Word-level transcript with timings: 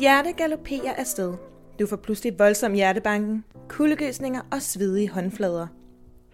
hjerte 0.00 0.32
galopperer 0.32 0.94
afsted. 0.96 1.34
Du 1.78 1.86
får 1.86 1.96
pludselig 1.96 2.38
voldsom 2.38 2.72
hjertebanken, 2.72 3.44
kuldegøsninger 3.68 4.40
og 4.52 4.62
svedige 4.62 5.08
håndflader. 5.08 5.66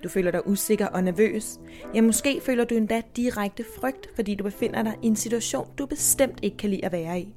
Du 0.04 0.08
føler 0.08 0.30
dig 0.30 0.46
usikker 0.46 0.86
og 0.86 1.04
nervøs. 1.04 1.60
Ja, 1.94 2.00
måske 2.00 2.40
føler 2.40 2.64
du 2.64 2.74
endda 2.74 3.02
direkte 3.16 3.64
frygt, 3.80 4.08
fordi 4.14 4.34
du 4.34 4.44
befinder 4.44 4.82
dig 4.82 4.94
i 5.02 5.06
en 5.06 5.16
situation, 5.16 5.68
du 5.78 5.86
bestemt 5.86 6.38
ikke 6.42 6.56
kan 6.56 6.70
lide 6.70 6.84
at 6.84 6.92
være 6.92 7.20
i. 7.20 7.34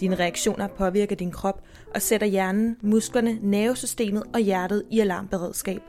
Dine 0.00 0.16
reaktioner 0.16 0.66
påvirker 0.66 1.16
din 1.16 1.30
krop 1.30 1.62
og 1.94 2.02
sætter 2.02 2.26
hjernen, 2.26 2.76
musklerne, 2.80 3.38
nervesystemet 3.42 4.22
og 4.34 4.40
hjertet 4.40 4.82
i 4.90 5.00
alarmberedskab. 5.00 5.80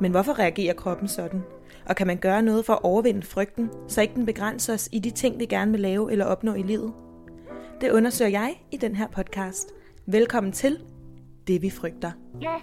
Men 0.00 0.10
hvorfor 0.10 0.38
reagerer 0.38 0.74
kroppen 0.74 1.08
sådan? 1.08 1.42
Og 1.86 1.96
kan 1.96 2.06
man 2.06 2.16
gøre 2.18 2.42
noget 2.42 2.64
for 2.64 2.72
at 2.72 2.82
overvinde 2.82 3.22
frygten, 3.22 3.70
så 3.88 4.00
ikke 4.00 4.14
den 4.14 4.26
begrænser 4.26 4.74
os 4.74 4.88
i 4.92 4.98
de 4.98 5.10
ting, 5.10 5.38
vi 5.38 5.46
gerne 5.46 5.70
vil 5.70 5.80
lave 5.80 6.12
eller 6.12 6.24
opnå 6.24 6.54
i 6.54 6.62
livet? 6.62 6.92
Det 7.80 7.90
undersøger 7.90 8.30
jeg 8.30 8.62
i 8.70 8.76
den 8.76 8.96
her 8.96 9.06
podcast. 9.06 9.72
Velkommen 10.06 10.52
til 10.52 10.78
Det 11.46 11.62
vi 11.62 11.70
frygter. 11.70 12.10
Yeah. 12.42 12.60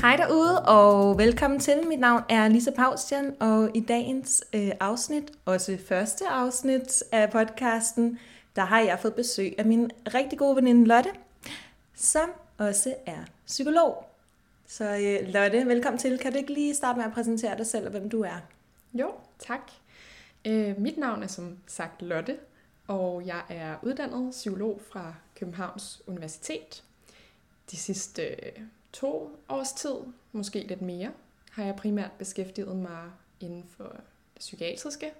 Hej 0.00 0.16
derude, 0.16 0.62
og 0.62 1.18
velkommen 1.18 1.60
til. 1.60 1.86
Mit 1.88 2.00
navn 2.00 2.22
er 2.28 2.48
Lisa 2.48 2.70
Paustian, 2.70 3.34
og 3.40 3.70
i 3.74 3.80
dagens 3.80 4.44
øh, 4.54 4.70
afsnit, 4.80 5.30
også 5.44 5.78
første 5.88 6.28
afsnit 6.28 7.02
af 7.12 7.30
podcasten, 7.30 8.18
der 8.56 8.62
har 8.62 8.80
jeg 8.80 8.98
fået 8.98 9.14
besøg 9.14 9.54
af 9.58 9.64
min 9.64 9.90
rigtig 10.14 10.38
gode 10.38 10.56
veninde 10.56 10.86
Lotte, 10.86 11.10
som 11.94 12.30
også 12.58 12.94
er 13.06 13.24
psykolog. 13.46 14.10
Så 14.66 14.84
øh, 14.84 15.28
Lotte, 15.28 15.66
velkommen 15.66 15.98
til. 15.98 16.18
Kan 16.18 16.32
du 16.32 16.38
ikke 16.38 16.52
lige 16.52 16.74
starte 16.74 16.96
med 16.96 17.06
at 17.06 17.12
præsentere 17.12 17.56
dig 17.56 17.66
selv 17.66 17.84
og 17.84 17.90
hvem 17.90 18.10
du 18.10 18.22
er? 18.22 18.40
Jo, 18.94 19.14
tak. 19.38 19.70
Øh, 20.44 20.80
mit 20.80 20.98
navn 20.98 21.22
er 21.22 21.26
som 21.26 21.58
sagt 21.66 22.02
Lotte, 22.02 22.38
og 22.86 23.26
jeg 23.26 23.42
er 23.48 23.76
uddannet 23.82 24.30
psykolog 24.30 24.80
fra 24.90 25.14
Københavns 25.38 26.02
Universitet. 26.06 26.84
De 27.70 27.76
sidste 27.76 28.22
øh, 28.22 28.62
to 28.92 29.38
års 29.48 29.72
tid, 29.72 29.94
måske 30.32 30.66
lidt 30.66 30.82
mere, 30.82 31.12
har 31.50 31.64
jeg 31.64 31.76
primært 31.76 32.12
beskæftiget 32.18 32.76
mig 32.76 33.10
inden 33.40 33.64
for 33.76 33.84
det 33.84 34.38
psykiatriske, 34.38 35.12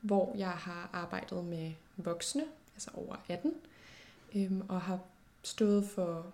hvor 0.00 0.34
jeg 0.36 0.50
har 0.50 0.90
arbejdet 0.92 1.44
med 1.44 1.72
voksne, 1.96 2.44
altså 2.74 2.90
over 2.94 3.16
18, 3.28 3.54
øhm, 4.34 4.62
og 4.68 4.80
har 4.80 4.98
stået 5.42 5.88
for 5.88 6.26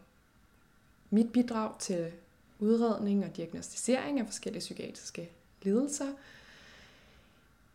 mit 1.16 1.32
bidrag 1.32 1.78
til 1.78 2.12
udredning 2.58 3.24
og 3.24 3.36
diagnostisering 3.36 4.20
af 4.20 4.26
forskellige 4.26 4.60
psykiatriske 4.60 5.30
lidelser. 5.62 6.12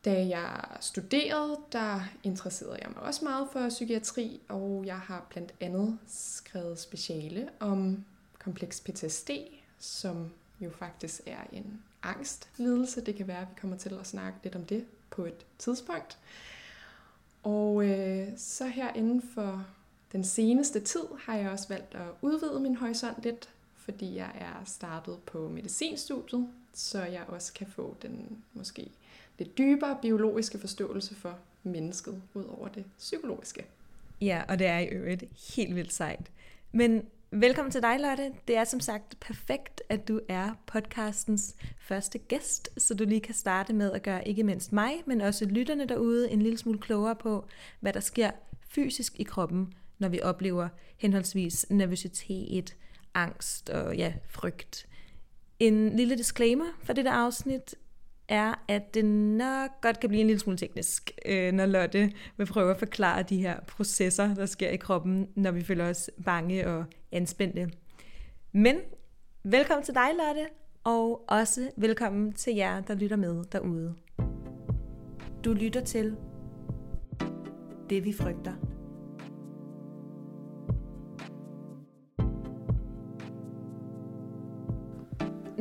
Da 0.05 0.27
jeg 0.27 0.65
studerede, 0.81 1.57
der 1.71 2.01
interesserede 2.23 2.77
jeg 2.81 2.89
mig 2.95 3.03
også 3.03 3.25
meget 3.25 3.47
for 3.51 3.69
psykiatri, 3.69 4.41
og 4.49 4.83
jeg 4.85 4.99
har 4.99 5.25
blandt 5.29 5.53
andet 5.59 5.99
skrevet 6.07 6.79
speciale 6.79 7.49
om 7.59 8.05
kompleks 8.39 8.79
PTSD, 8.79 9.29
som 9.79 10.31
jo 10.59 10.69
faktisk 10.79 11.21
er 11.25 11.43
en 11.51 11.81
angstlidelse. 12.03 13.01
Det 13.01 13.15
kan 13.15 13.27
være, 13.27 13.41
at 13.41 13.47
vi 13.49 13.59
kommer 13.61 13.77
til 13.77 13.93
at 13.99 14.07
snakke 14.07 14.39
lidt 14.43 14.55
om 14.55 14.65
det 14.65 14.85
på 15.09 15.25
et 15.25 15.45
tidspunkt. 15.57 16.17
Og 17.43 17.85
øh, 17.85 18.27
så 18.37 18.67
her 18.67 18.93
inden 18.93 19.21
for 19.33 19.65
den 20.11 20.23
seneste 20.23 20.79
tid 20.79 21.03
har 21.19 21.35
jeg 21.35 21.49
også 21.49 21.67
valgt 21.67 21.95
at 21.95 22.07
udvide 22.21 22.59
min 22.59 22.75
horisont 22.75 23.23
lidt, 23.23 23.49
fordi 23.75 24.15
jeg 24.15 24.31
er 24.39 24.65
startet 24.65 25.17
på 25.25 25.49
medicinstudiet, 25.49 26.49
så 26.73 27.03
jeg 27.03 27.23
også 27.27 27.53
kan 27.53 27.67
få 27.67 27.95
den 28.01 28.43
måske 28.53 28.91
lidt 29.37 29.57
dybere 29.57 29.97
biologiske 30.01 30.59
forståelse 30.59 31.15
for 31.15 31.39
mennesket, 31.63 32.21
ud 32.33 32.43
over 32.43 32.67
det 32.67 32.85
psykologiske. 32.97 33.65
Ja, 34.21 34.43
og 34.47 34.59
det 34.59 34.67
er 34.67 34.79
i 34.79 34.85
øvrigt 34.85 35.23
helt 35.55 35.75
vildt 35.75 35.93
sejt. 35.93 36.31
Men 36.71 37.03
Velkommen 37.33 37.71
til 37.71 37.81
dig, 37.81 37.99
Lotte. 37.99 38.31
Det 38.47 38.55
er 38.55 38.63
som 38.63 38.79
sagt 38.79 39.19
perfekt, 39.19 39.81
at 39.89 40.07
du 40.07 40.19
er 40.27 40.49
podcastens 40.65 41.55
første 41.79 42.17
gæst, 42.17 42.69
så 42.77 42.93
du 42.93 43.03
lige 43.03 43.21
kan 43.21 43.35
starte 43.35 43.73
med 43.73 43.91
at 43.91 44.03
gøre 44.03 44.27
ikke 44.27 44.43
mindst 44.43 44.73
mig, 44.73 44.91
men 45.05 45.21
også 45.21 45.45
lytterne 45.45 45.85
derude 45.85 46.31
en 46.31 46.41
lille 46.41 46.57
smule 46.57 46.79
klogere 46.79 47.15
på, 47.15 47.45
hvad 47.79 47.93
der 47.93 47.99
sker 47.99 48.31
fysisk 48.69 49.19
i 49.19 49.23
kroppen, 49.23 49.73
når 50.01 50.09
vi 50.09 50.21
oplever 50.21 50.69
henholdsvis 50.97 51.65
nervøsitet, 51.69 52.75
angst 53.13 53.69
og 53.69 53.97
ja, 53.97 54.13
frygt. 54.29 54.87
En 55.59 55.95
lille 55.95 56.17
disclaimer 56.17 56.65
for 56.83 56.93
dette 56.93 57.09
afsnit 57.09 57.75
er, 58.27 58.53
at 58.67 58.93
det 58.93 59.05
nok 59.05 59.81
godt 59.81 59.99
kan 59.99 60.09
blive 60.09 60.21
en 60.21 60.27
lille 60.27 60.39
smule 60.39 60.57
teknisk, 60.57 61.11
øh, 61.25 61.51
når 61.51 61.65
Lotte 61.65 62.11
vil 62.37 62.45
prøve 62.45 62.71
at 62.71 62.77
forklare 62.77 63.23
de 63.23 63.37
her 63.37 63.59
processer, 63.67 64.35
der 64.35 64.45
sker 64.45 64.69
i 64.69 64.77
kroppen, 64.77 65.27
når 65.35 65.51
vi 65.51 65.63
føler 65.63 65.89
os 65.89 66.09
bange 66.25 66.67
og 66.67 66.85
anspændte. 67.11 67.71
Men 68.51 68.77
velkommen 69.43 69.85
til 69.85 69.93
dig, 69.93 70.09
Lotte, 70.17 70.47
og 70.83 71.25
også 71.27 71.71
velkommen 71.77 72.33
til 72.33 72.55
jer, 72.55 72.81
der 72.81 72.95
lytter 72.95 73.17
med 73.17 73.43
derude. 73.51 73.95
Du 75.45 75.53
lytter 75.53 75.81
til 75.81 76.15
det, 77.89 78.05
vi 78.05 78.13
frygter. 78.13 78.70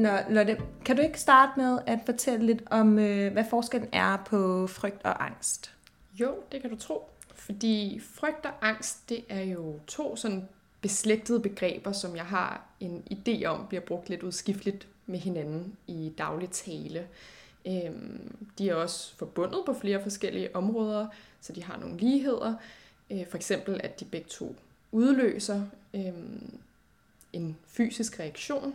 Nå, 0.00 0.18
Lotte, 0.30 0.56
kan 0.84 0.96
du 0.96 1.02
ikke 1.02 1.20
starte 1.20 1.52
med 1.56 1.78
at 1.86 1.98
fortælle 2.06 2.46
lidt 2.46 2.62
om, 2.66 2.98
øh, 2.98 3.32
hvad 3.32 3.44
forskellen 3.50 3.88
er 3.92 4.16
på 4.16 4.66
frygt 4.66 5.04
og 5.04 5.24
angst? 5.24 5.74
Jo, 6.14 6.34
det 6.52 6.60
kan 6.60 6.70
du 6.70 6.76
tro. 6.76 7.08
Fordi 7.34 8.00
frygt 8.14 8.46
og 8.46 8.68
angst, 8.68 9.08
det 9.08 9.24
er 9.28 9.42
jo 9.42 9.78
to 9.86 10.16
sådan 10.16 10.48
beslægtede 10.80 11.40
begreber, 11.40 11.92
som 11.92 12.16
jeg 12.16 12.24
har 12.24 12.66
en 12.80 13.02
idé 13.10 13.44
om 13.44 13.66
bliver 13.68 13.80
brugt 13.80 14.08
lidt 14.08 14.22
udskifteligt 14.22 14.88
med 15.06 15.18
hinanden 15.18 15.76
i 15.86 16.12
daglig 16.18 16.50
tale. 16.50 17.06
Øhm, 17.66 18.36
de 18.58 18.70
er 18.70 18.74
også 18.74 19.16
forbundet 19.16 19.60
på 19.66 19.74
flere 19.74 20.02
forskellige 20.02 20.56
områder, 20.56 21.06
så 21.40 21.52
de 21.52 21.64
har 21.64 21.76
nogle 21.78 21.96
ligheder. 21.96 22.54
Øh, 23.10 23.26
for 23.28 23.36
eksempel, 23.36 23.80
at 23.84 24.00
de 24.00 24.04
begge 24.04 24.28
to 24.28 24.56
udløser 24.92 25.62
øhm, 25.94 26.60
en 27.32 27.56
fysisk 27.66 28.20
reaktion, 28.20 28.74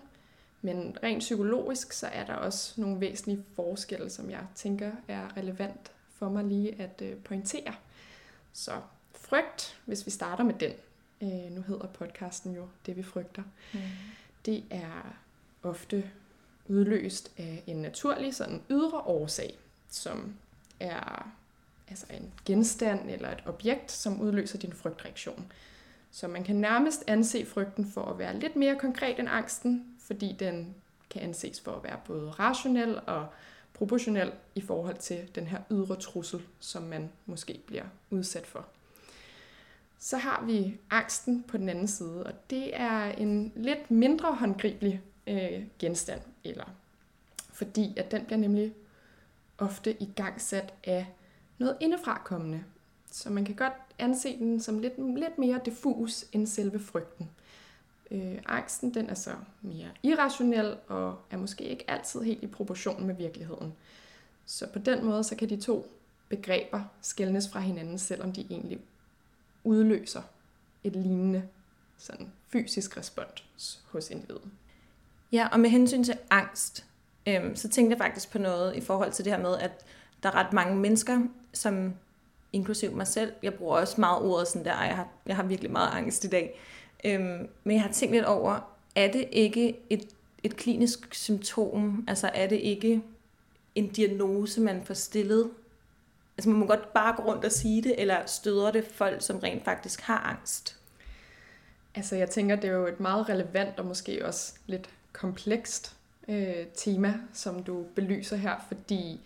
men 0.66 0.98
rent 1.04 1.20
psykologisk, 1.20 1.94
så 1.94 2.08
er 2.08 2.26
der 2.26 2.34
også 2.34 2.82
nogle 2.82 3.00
væsentlige 3.00 3.44
forskelle, 3.56 4.10
som 4.10 4.30
jeg 4.30 4.42
tænker 4.56 4.92
er 5.08 5.38
relevant 5.38 5.92
for 6.14 6.30
mig 6.30 6.44
lige 6.44 6.82
at 6.82 7.02
øh, 7.02 7.16
pointere. 7.18 7.74
Så 8.54 8.72
frygt, 9.12 9.82
hvis 9.86 10.06
vi 10.06 10.12
starter 10.12 10.44
med 10.44 10.54
den, 10.54 10.72
øh, 11.22 11.52
nu 11.52 11.62
hedder 11.62 11.88
podcasten 11.88 12.56
jo 12.56 12.68
Det 12.86 12.98
vi 12.98 13.04
frygter, 13.04 13.44
mm. 13.74 13.80
det 14.46 14.64
er 14.70 15.16
ofte 15.64 16.12
udløst 16.68 17.32
af 17.38 17.64
en 17.68 17.76
naturlig 17.76 18.36
sådan 18.36 18.62
ydre 18.70 18.98
årsag, 19.00 19.58
som 19.90 20.36
er 20.80 21.32
altså 21.88 22.06
en 22.10 22.32
genstand 22.46 23.10
eller 23.10 23.32
et 23.32 23.44
objekt, 23.46 23.92
som 23.92 24.22
udløser 24.22 24.58
din 24.58 24.74
frygtreaktion. 24.74 25.52
Så 26.12 26.28
man 26.28 26.44
kan 26.44 26.56
nærmest 26.56 27.04
anse 27.08 27.46
frygten 27.46 27.92
for 27.92 28.06
at 28.06 28.20
være 28.20 28.40
lidt 28.40 28.56
mere 28.56 28.76
konkret 28.76 29.20
end 29.20 29.30
angsten, 29.30 29.95
fordi 30.06 30.36
den 30.40 30.76
kan 31.10 31.22
anses 31.22 31.62
for 31.62 31.72
at 31.72 31.84
være 31.84 32.00
både 32.06 32.30
rationel 32.30 33.00
og 33.08 33.28
proportionel 33.74 34.32
i 34.56 34.62
forhold 34.62 34.98
til 34.98 35.30
den 35.36 35.48
her 35.48 35.60
ydre 35.72 35.96
trussel, 35.96 36.42
som 36.60 36.84
man 36.84 37.12
måske 37.26 37.62
bliver 37.68 37.84
udsat 38.10 38.48
for. 38.48 38.66
Så 40.00 40.18
har 40.18 40.44
vi 40.46 40.78
angsten 40.90 41.44
på 41.44 41.58
den 41.58 41.70
anden 41.70 41.88
side, 41.88 42.24
og 42.24 42.34
det 42.50 42.80
er 42.80 43.04
en 43.04 43.52
lidt 43.56 43.92
mindre 43.92 44.36
håndgribelig 44.36 45.02
øh, 45.28 45.64
genstand, 45.80 46.22
eller 46.44 46.66
fordi 47.54 47.94
at 47.98 48.12
den 48.12 48.26
bliver 48.26 48.40
nemlig 48.40 48.74
ofte 49.58 50.04
i 50.04 50.10
gang 50.16 50.42
sat 50.42 50.74
af 50.84 51.08
noget 51.58 51.78
indefrakommende. 51.82 52.64
Så 53.12 53.30
man 53.30 53.46
kan 53.46 53.56
godt 53.56 53.74
anse 54.00 54.38
den 54.38 54.62
som 54.62 54.80
lidt, 54.80 55.18
lidt 55.20 55.38
mere 55.38 55.62
diffus 55.66 56.26
end 56.32 56.48
selve 56.48 56.80
frygten. 56.80 57.30
Øh, 58.12 58.38
angsten 58.46 58.94
den 58.94 59.10
er 59.10 59.14
så 59.14 59.32
mere 59.62 59.88
irrationel 60.04 60.78
og 60.88 61.20
er 61.32 61.38
måske 61.38 61.64
ikke 61.64 61.90
altid 61.92 62.22
helt 62.22 62.44
i 62.44 62.48
proportion 62.48 63.08
med 63.08 63.16
virkeligheden. 63.16 63.74
Så 64.46 64.68
på 64.74 64.80
den 64.80 65.06
måde 65.06 65.24
så 65.24 65.36
kan 65.36 65.50
de 65.50 65.62
to 65.62 65.88
begreber 66.30 66.82
skældnes 67.02 67.50
fra 67.50 67.60
hinanden, 67.60 68.00
selvom 68.00 68.32
de 68.32 68.46
egentlig 68.50 68.80
udløser 69.64 70.22
et 70.84 70.96
lignende 70.96 71.44
sådan 71.98 72.32
fysisk 72.50 72.98
respons 72.98 73.84
hos 73.92 74.10
individet. 74.10 74.52
Ja, 75.32 75.48
og 75.52 75.60
med 75.60 75.70
hensyn 75.70 76.04
til 76.04 76.18
angst, 76.30 76.86
øhm, 77.28 77.56
så 77.56 77.70
tænkte 77.70 77.92
jeg 77.92 77.98
faktisk 77.98 78.32
på 78.32 78.38
noget 78.38 78.76
i 78.76 78.82
forhold 78.82 79.12
til 79.12 79.26
det 79.26 79.34
her 79.34 79.42
med, 79.42 79.58
at 79.58 79.86
der 80.24 80.30
er 80.30 80.36
ret 80.36 80.54
mange 80.54 80.76
mennesker, 80.76 81.22
som 81.54 81.94
inklusiv 82.54 82.92
mig 82.92 83.08
selv, 83.08 83.34
jeg 83.44 83.54
bruger 83.54 83.78
også 83.78 84.02
meget 84.02 84.22
ordet 84.24 84.48
sådan 84.48 84.66
der, 84.66 84.84
jeg 84.84 84.96
har, 84.96 85.08
jeg 85.26 85.36
har 85.36 85.44
virkelig 85.44 85.72
meget 85.72 85.90
angst 85.94 86.24
i 86.24 86.28
dag, 86.28 86.60
Øhm, 87.04 87.48
men 87.64 87.76
jeg 87.76 87.82
har 87.82 87.92
tænkt 87.92 88.16
lidt 88.16 88.26
over, 88.26 88.76
er 88.96 89.12
det 89.12 89.30
ikke 89.32 89.80
et, 89.90 90.08
et 90.44 90.56
klinisk 90.56 91.14
symptom? 91.16 92.06
Altså 92.08 92.32
er 92.34 92.48
det 92.48 92.56
ikke 92.56 93.02
en 93.76 93.88
diagnose, 93.88 94.62
man 94.62 94.86
får 94.86 94.94
stillet? 94.94 95.52
Altså 96.38 96.50
man 96.50 96.60
må 96.60 96.66
godt 96.66 96.94
bare 96.94 97.16
gå 97.16 97.24
rundt 97.24 97.46
og 97.46 97.52
sige 97.52 97.82
det, 97.82 98.02
eller 98.02 98.26
støder 98.26 98.72
det 98.72 98.86
folk, 98.86 99.22
som 99.22 99.40
rent 99.40 99.66
faktisk 99.66 100.02
har 100.02 100.20
angst? 100.20 100.80
Altså 101.96 102.16
jeg 102.16 102.30
tænker, 102.30 102.56
det 102.56 102.70
er 102.70 102.74
jo 102.74 102.88
et 102.88 103.00
meget 103.00 103.30
relevant 103.30 103.80
og 103.80 103.86
måske 103.86 104.26
også 104.26 104.54
lidt 104.68 104.90
komplekst 105.14 105.96
øh, 106.28 106.66
tema, 106.74 107.14
som 107.34 107.64
du 107.64 107.86
belyser 107.96 108.36
her, 108.36 108.66
fordi 108.68 109.20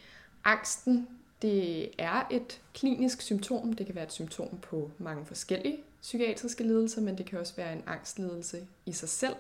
angsten, 0.44 1.08
det 1.42 1.90
er 1.98 2.28
et 2.32 2.62
klinisk 2.74 3.22
symptom. 3.22 3.74
Det 3.74 3.86
kan 3.86 3.96
være 3.96 4.04
et 4.04 4.12
symptom 4.12 4.58
på 4.62 4.92
mange 4.98 5.26
forskellige 5.26 5.78
psykiatriske 6.02 6.64
lidelser, 6.64 7.02
men 7.02 7.18
det 7.18 7.26
kan 7.26 7.40
også 7.40 7.56
være 7.56 7.74
en 7.74 7.84
angstlidelse 7.88 8.68
i 8.86 8.92
sig 8.92 9.10
selv. 9.10 9.36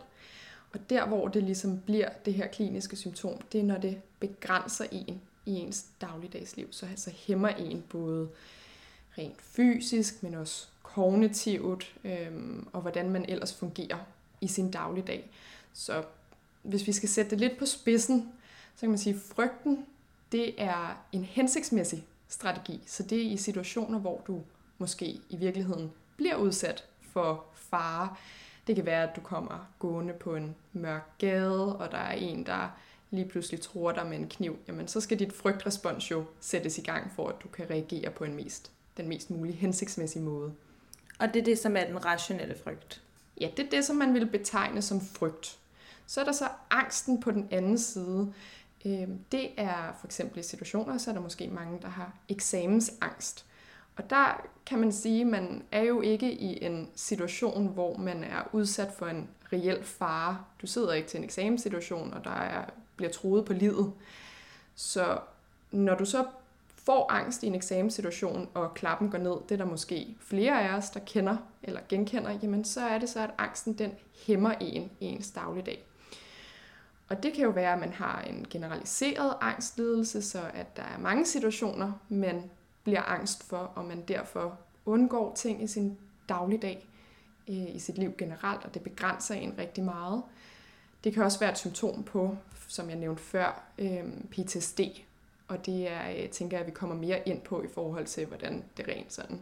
Og 0.73 0.89
der, 0.89 1.07
hvor 1.07 1.27
det 1.27 1.43
ligesom 1.43 1.79
bliver 1.79 2.09
det 2.25 2.33
her 2.33 2.47
kliniske 2.47 2.95
symptom, 2.95 3.41
det 3.51 3.59
er, 3.59 3.63
når 3.63 3.77
det 3.77 4.01
begrænser 4.19 4.85
en 4.91 5.21
i 5.45 5.51
ens 5.51 5.85
dagligdagsliv. 6.01 6.67
Så 6.71 6.85
altså 6.85 7.11
hæmmer 7.15 7.49
en 7.49 7.83
både 7.89 8.29
rent 9.17 9.41
fysisk, 9.41 10.23
men 10.23 10.33
også 10.33 10.67
kognitivt, 10.83 11.95
øhm, 12.03 12.67
og 12.73 12.81
hvordan 12.81 13.09
man 13.09 13.25
ellers 13.29 13.53
fungerer 13.53 13.97
i 14.41 14.47
sin 14.47 14.71
dagligdag. 14.71 15.29
Så 15.73 16.03
hvis 16.63 16.87
vi 16.87 16.91
skal 16.91 17.09
sætte 17.09 17.31
det 17.31 17.39
lidt 17.39 17.57
på 17.57 17.65
spidsen, 17.65 18.31
så 18.75 18.79
kan 18.79 18.89
man 18.89 18.97
sige, 18.97 19.15
at 19.15 19.21
frygten, 19.21 19.85
det 20.31 20.61
er 20.61 21.05
en 21.11 21.23
hensigtsmæssig 21.23 22.05
strategi. 22.27 22.81
Så 22.85 23.03
det 23.03 23.17
er 23.17 23.31
i 23.31 23.37
situationer, 23.37 23.99
hvor 23.99 24.21
du 24.27 24.41
måske 24.77 25.05
i 25.29 25.35
virkeligheden 25.35 25.91
bliver 26.19 26.35
udsat 26.35 26.83
for 27.01 27.45
fare. 27.53 28.15
Det 28.67 28.75
kan 28.75 28.85
være, 28.85 29.03
at 29.03 29.15
du 29.15 29.21
kommer 29.21 29.67
gående 29.79 30.13
på 30.13 30.35
en 30.35 30.55
mørk 30.73 31.17
gade, 31.17 31.75
og 31.75 31.91
der 31.91 31.97
er 31.97 32.11
en, 32.11 32.45
der 32.45 32.69
lige 33.11 33.29
pludselig 33.29 33.61
tror 33.61 33.91
dig 33.91 34.07
med 34.07 34.17
en 34.17 34.29
kniv. 34.29 34.57
Jamen, 34.67 34.87
så 34.87 35.01
skal 35.01 35.19
dit 35.19 35.33
frygtrespons 35.33 36.11
jo 36.11 36.25
sættes 36.39 36.77
i 36.77 36.81
gang, 36.81 37.11
for 37.15 37.27
at 37.27 37.35
du 37.43 37.47
kan 37.47 37.69
reagere 37.69 38.11
på 38.11 38.23
en 38.23 38.35
mest, 38.35 38.71
den 38.97 39.07
mest 39.07 39.29
mulige 39.29 39.55
hensigtsmæssige 39.55 40.23
måde. 40.23 40.53
Og 41.19 41.27
det 41.33 41.39
er 41.39 41.43
det, 41.43 41.59
som 41.59 41.77
er 41.77 41.83
den 41.85 42.05
rationelle 42.05 42.55
frygt? 42.63 43.01
Ja, 43.41 43.49
det 43.57 43.65
er 43.65 43.69
det, 43.69 43.85
som 43.85 43.95
man 43.95 44.13
vil 44.13 44.25
betegne 44.25 44.81
som 44.81 45.01
frygt. 45.01 45.57
Så 46.07 46.21
er 46.21 46.25
der 46.25 46.31
så 46.31 46.47
angsten 46.69 47.21
på 47.21 47.31
den 47.31 47.47
anden 47.51 47.77
side. 47.77 48.33
Øhm, 48.85 49.19
det 49.31 49.49
er 49.57 49.97
for 49.99 50.07
eksempel 50.07 50.39
i 50.39 50.43
situationer, 50.43 50.97
så 50.97 51.09
er 51.09 51.13
der 51.13 51.21
måske 51.21 51.47
mange, 51.47 51.81
der 51.81 51.87
har 51.87 52.13
eksamensangst. 52.29 53.45
Og 53.99 54.09
der 54.09 54.41
kan 54.65 54.79
man 54.79 54.91
sige, 54.91 55.21
at 55.21 55.27
man 55.27 55.63
er 55.71 55.81
jo 55.81 56.01
ikke 56.01 56.31
i 56.31 56.65
en 56.65 56.89
situation, 56.95 57.67
hvor 57.67 57.97
man 57.97 58.23
er 58.23 58.49
udsat 58.51 58.91
for 58.97 59.05
en 59.05 59.29
reel 59.53 59.83
fare. 59.83 60.43
Du 60.61 60.67
sidder 60.67 60.93
ikke 60.93 61.07
til 61.07 61.17
en 61.17 61.23
eksamenssituation, 61.23 62.13
og 62.13 62.23
der 62.23 62.31
er, 62.31 62.65
bliver 62.95 63.11
troet 63.11 63.45
på 63.45 63.53
livet. 63.53 63.93
Så 64.75 65.19
når 65.71 65.95
du 65.95 66.05
så 66.05 66.25
får 66.75 67.11
angst 67.11 67.43
i 67.43 67.47
en 67.47 67.55
eksamenssituation, 67.55 68.49
og 68.53 68.73
klappen 68.73 69.11
går 69.11 69.17
ned, 69.17 69.35
det 69.49 69.51
er 69.51 69.57
der 69.57 69.65
måske 69.65 70.15
flere 70.19 70.69
af 70.69 70.77
os, 70.77 70.89
der 70.89 70.99
kender 70.99 71.37
eller 71.63 71.79
genkender, 71.89 72.31
jamen 72.43 72.65
så 72.65 72.81
er 72.81 72.97
det 72.97 73.09
så, 73.09 73.23
at 73.23 73.31
angsten 73.37 73.73
den 73.73 73.91
hæmmer 74.25 74.51
en 74.61 74.91
i 74.99 75.05
ens 75.05 75.31
dagligdag. 75.31 75.85
Og 77.09 77.23
det 77.23 77.33
kan 77.33 77.43
jo 77.43 77.49
være, 77.49 77.73
at 77.73 77.79
man 77.79 77.93
har 77.93 78.21
en 78.21 78.47
generaliseret 78.49 79.33
angstlidelse, 79.41 80.21
så 80.21 80.41
at 80.53 80.77
der 80.77 80.83
er 80.83 80.97
mange 80.99 81.25
situationer, 81.25 81.91
man 82.09 82.49
bliver 82.83 83.01
angst 83.01 83.43
for, 83.43 83.57
og 83.57 83.85
man 83.85 84.03
derfor 84.07 84.57
undgår 84.85 85.33
ting 85.35 85.63
i 85.63 85.67
sin 85.67 85.97
dagligdag, 86.29 86.87
øh, 87.47 87.75
i 87.75 87.79
sit 87.79 87.97
liv 87.97 88.13
generelt, 88.17 88.65
og 88.65 88.73
det 88.73 88.81
begrænser 88.81 89.35
en 89.35 89.55
rigtig 89.57 89.83
meget. 89.83 90.23
Det 91.03 91.13
kan 91.13 91.23
også 91.23 91.39
være 91.39 91.51
et 91.51 91.57
symptom 91.57 92.03
på, 92.03 92.37
som 92.67 92.89
jeg 92.89 92.97
nævnte 92.97 93.23
før, 93.23 93.63
øh, 93.77 94.03
PTSD, 94.31 94.79
og 95.47 95.65
det 95.65 95.87
er, 95.87 96.07
jeg 96.07 96.29
tænker 96.31 96.57
jeg, 96.57 96.61
at 96.61 96.67
vi 96.67 96.71
kommer 96.71 96.95
mere 96.95 97.27
ind 97.27 97.41
på 97.41 97.63
i 97.63 97.67
forhold 97.67 98.05
til, 98.05 98.25
hvordan 98.25 98.63
det 98.77 98.87
rent 98.87 99.13
sådan 99.13 99.41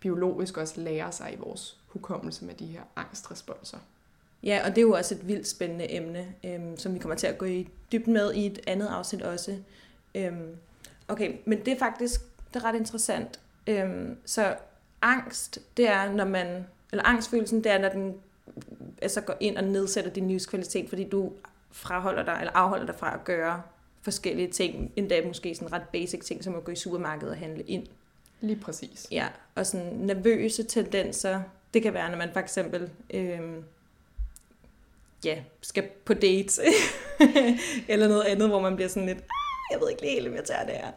biologisk 0.00 0.56
også 0.56 0.80
lærer 0.80 1.10
sig 1.10 1.32
i 1.32 1.36
vores 1.36 1.78
hukommelse 1.86 2.44
med 2.44 2.54
de 2.54 2.66
her 2.66 2.80
angstresponser. 2.96 3.78
Ja, 4.42 4.60
og 4.64 4.70
det 4.70 4.78
er 4.78 4.82
jo 4.82 4.92
også 4.92 5.14
et 5.14 5.28
vildt 5.28 5.48
spændende 5.48 5.92
emne, 5.92 6.34
øhm, 6.44 6.76
som 6.76 6.94
vi 6.94 6.98
kommer 6.98 7.16
til 7.16 7.26
at 7.26 7.38
gå 7.38 7.44
i 7.46 7.68
dybden 7.92 8.12
med 8.12 8.34
i 8.34 8.46
et 8.46 8.60
andet 8.66 8.86
afsnit 8.86 9.22
også. 9.22 9.58
Øhm, 10.14 10.56
okay, 11.08 11.36
men 11.44 11.64
det 11.64 11.68
er 11.68 11.78
faktisk 11.78 12.20
det 12.54 12.62
er 12.62 12.64
ret 12.64 12.76
interessant. 12.76 13.40
Øhm, 13.66 14.16
så 14.24 14.56
angst, 15.02 15.58
det 15.76 15.88
er, 15.88 16.12
når 16.12 16.24
man, 16.24 16.66
eller 16.92 17.04
angstfølelsen, 17.04 17.64
det 17.64 17.72
er, 17.72 17.78
når 17.78 17.88
den 17.88 18.14
altså 19.02 19.20
går 19.20 19.36
ind 19.40 19.56
og 19.56 19.64
nedsætter 19.64 20.10
din 20.10 20.28
livskvalitet, 20.28 20.88
fordi 20.88 21.04
du 21.04 21.32
fraholder 21.72 22.22
dig, 22.22 22.36
eller 22.40 22.52
afholder 22.52 22.86
dig 22.86 22.94
fra 22.94 23.14
at 23.14 23.24
gøre 23.24 23.62
forskellige 24.02 24.48
ting, 24.48 24.92
endda 24.96 25.26
måske 25.26 25.54
sådan 25.54 25.72
ret 25.72 25.88
basic 25.92 26.24
ting, 26.24 26.44
som 26.44 26.54
at 26.54 26.64
gå 26.64 26.72
i 26.72 26.76
supermarkedet 26.76 27.30
og 27.30 27.38
handle 27.38 27.62
ind. 27.62 27.86
Lige 28.40 28.60
præcis. 28.60 29.06
Ja, 29.10 29.26
og 29.54 29.66
sådan 29.66 29.86
nervøse 29.86 30.62
tendenser, 30.62 31.42
det 31.74 31.82
kan 31.82 31.94
være, 31.94 32.10
når 32.10 32.18
man 32.18 32.32
for 32.32 32.40
eksempel 32.40 32.90
øhm, 33.10 33.64
ja, 35.24 35.38
skal 35.60 35.88
på 36.04 36.14
dates, 36.14 36.60
eller 37.88 38.08
noget 38.08 38.22
andet, 38.22 38.48
hvor 38.48 38.60
man 38.60 38.76
bliver 38.76 38.88
sådan 38.88 39.06
lidt, 39.06 39.18
ah, 39.18 39.72
jeg 39.72 39.80
ved 39.80 39.90
ikke 39.90 40.02
helt, 40.02 40.28
om 40.28 40.34
jeg 40.34 40.44
tager 40.44 40.64
det 40.64 40.74
her. 40.74 40.90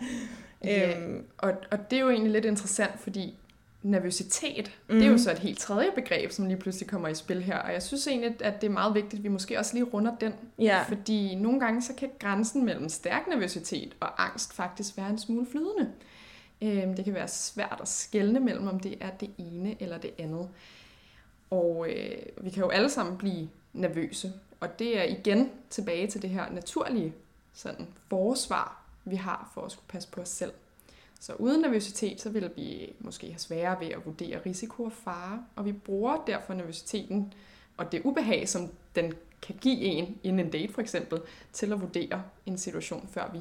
Ja, 0.64 1.00
øhm, 1.00 1.26
og, 1.38 1.54
og 1.72 1.92
det 1.92 1.98
er 1.98 2.02
jo 2.02 2.10
egentlig 2.10 2.32
lidt 2.32 2.46
interessant, 2.46 3.00
fordi 3.00 3.38
nervøsitet, 3.84 4.72
mm. 4.90 4.96
det 4.96 5.04
er 5.04 5.08
jo 5.08 5.12
mhm. 5.12 5.20
så 5.20 5.32
et 5.32 5.40
helt 5.40 5.60
tredje 5.60 5.92
begreb, 5.96 6.32
som 6.32 6.46
lige 6.46 6.58
pludselig 6.58 6.90
kommer 6.90 7.08
i 7.08 7.16
spil 7.16 7.44
her. 7.44 7.58
Og 7.58 7.74
jeg 7.74 7.84
synes 7.84 8.08
egentlig, 8.08 8.36
at 8.42 8.62
det 8.62 8.68
er 8.68 8.72
meget 8.72 8.96
vigtigt, 8.96 9.14
at 9.14 9.24
vi 9.24 9.28
måske 9.28 9.60
også 9.60 9.74
lige 9.74 9.84
runder 9.84 10.16
den. 10.22 10.34
Ja. 10.60 10.84
Fordi 10.88 11.36
nogle 11.36 11.60
gange, 11.60 11.82
så 11.82 11.94
kan 11.94 12.10
grænsen 12.20 12.66
mellem 12.66 12.90
stærk 12.90 13.28
nervøsitet 13.28 13.96
og 14.00 14.24
angst 14.24 14.54
faktisk 14.54 14.98
være 14.98 15.10
en 15.10 15.18
smule 15.18 15.48
flydende. 15.52 15.92
Øhm, 16.62 16.96
det 16.96 17.06
kan 17.06 17.14
være 17.14 17.28
svært 17.28 17.78
at 17.82 17.88
skelne 17.88 18.40
mellem, 18.40 18.68
om 18.68 18.80
det 18.80 18.96
er 19.02 19.10
det 19.10 19.30
ene 19.38 19.76
eller 19.80 19.98
det 19.98 20.12
andet. 20.18 20.50
Og 21.50 21.88
øh, 21.90 22.18
vi 22.42 22.50
kan 22.50 22.64
jo 22.64 22.70
alle 22.70 22.90
sammen 22.90 23.18
blive 23.18 23.50
nervøse. 23.74 24.34
Og 24.60 24.80
det 24.80 25.00
er 25.00 25.04
igen 25.04 25.50
tilbage 25.70 26.08
til 26.08 26.22
det 26.22 26.30
her 26.30 26.52
naturlige 26.52 27.14
sådan, 27.54 27.88
forsvar, 28.10 28.83
vi 29.06 29.16
har 29.16 29.52
for 29.54 29.62
at 29.62 29.72
skulle 29.72 29.88
passe 29.88 30.10
på 30.10 30.22
os 30.22 30.30
selv. 30.30 30.52
Så 31.20 31.34
uden 31.34 31.62
nervøsitet, 31.62 32.22
så 32.22 32.30
vil 32.30 32.52
vi 32.56 32.96
måske 33.00 33.28
have 33.28 33.40
sværere 33.40 33.80
ved 33.80 33.88
at 33.88 34.06
vurdere 34.06 34.40
risiko 34.46 34.84
og 34.84 34.92
fare, 34.92 35.46
og 35.56 35.66
vi 35.66 35.72
bruger 35.72 36.24
derfor 36.28 36.54
nervøsiteten 36.54 37.34
og 37.78 37.92
det 37.92 38.02
ubehag, 38.04 38.50
som 38.50 38.70
den 38.96 39.14
kan 39.42 39.56
give 39.62 39.80
en 39.80 40.20
inden 40.24 40.46
en 40.46 40.52
date 40.52 40.74
for 40.74 40.82
eksempel, 40.82 41.22
til 41.54 41.74
at 41.74 41.82
vurdere 41.82 42.24
en 42.46 42.58
situation, 42.58 43.10
før 43.12 43.32
vi 43.34 43.40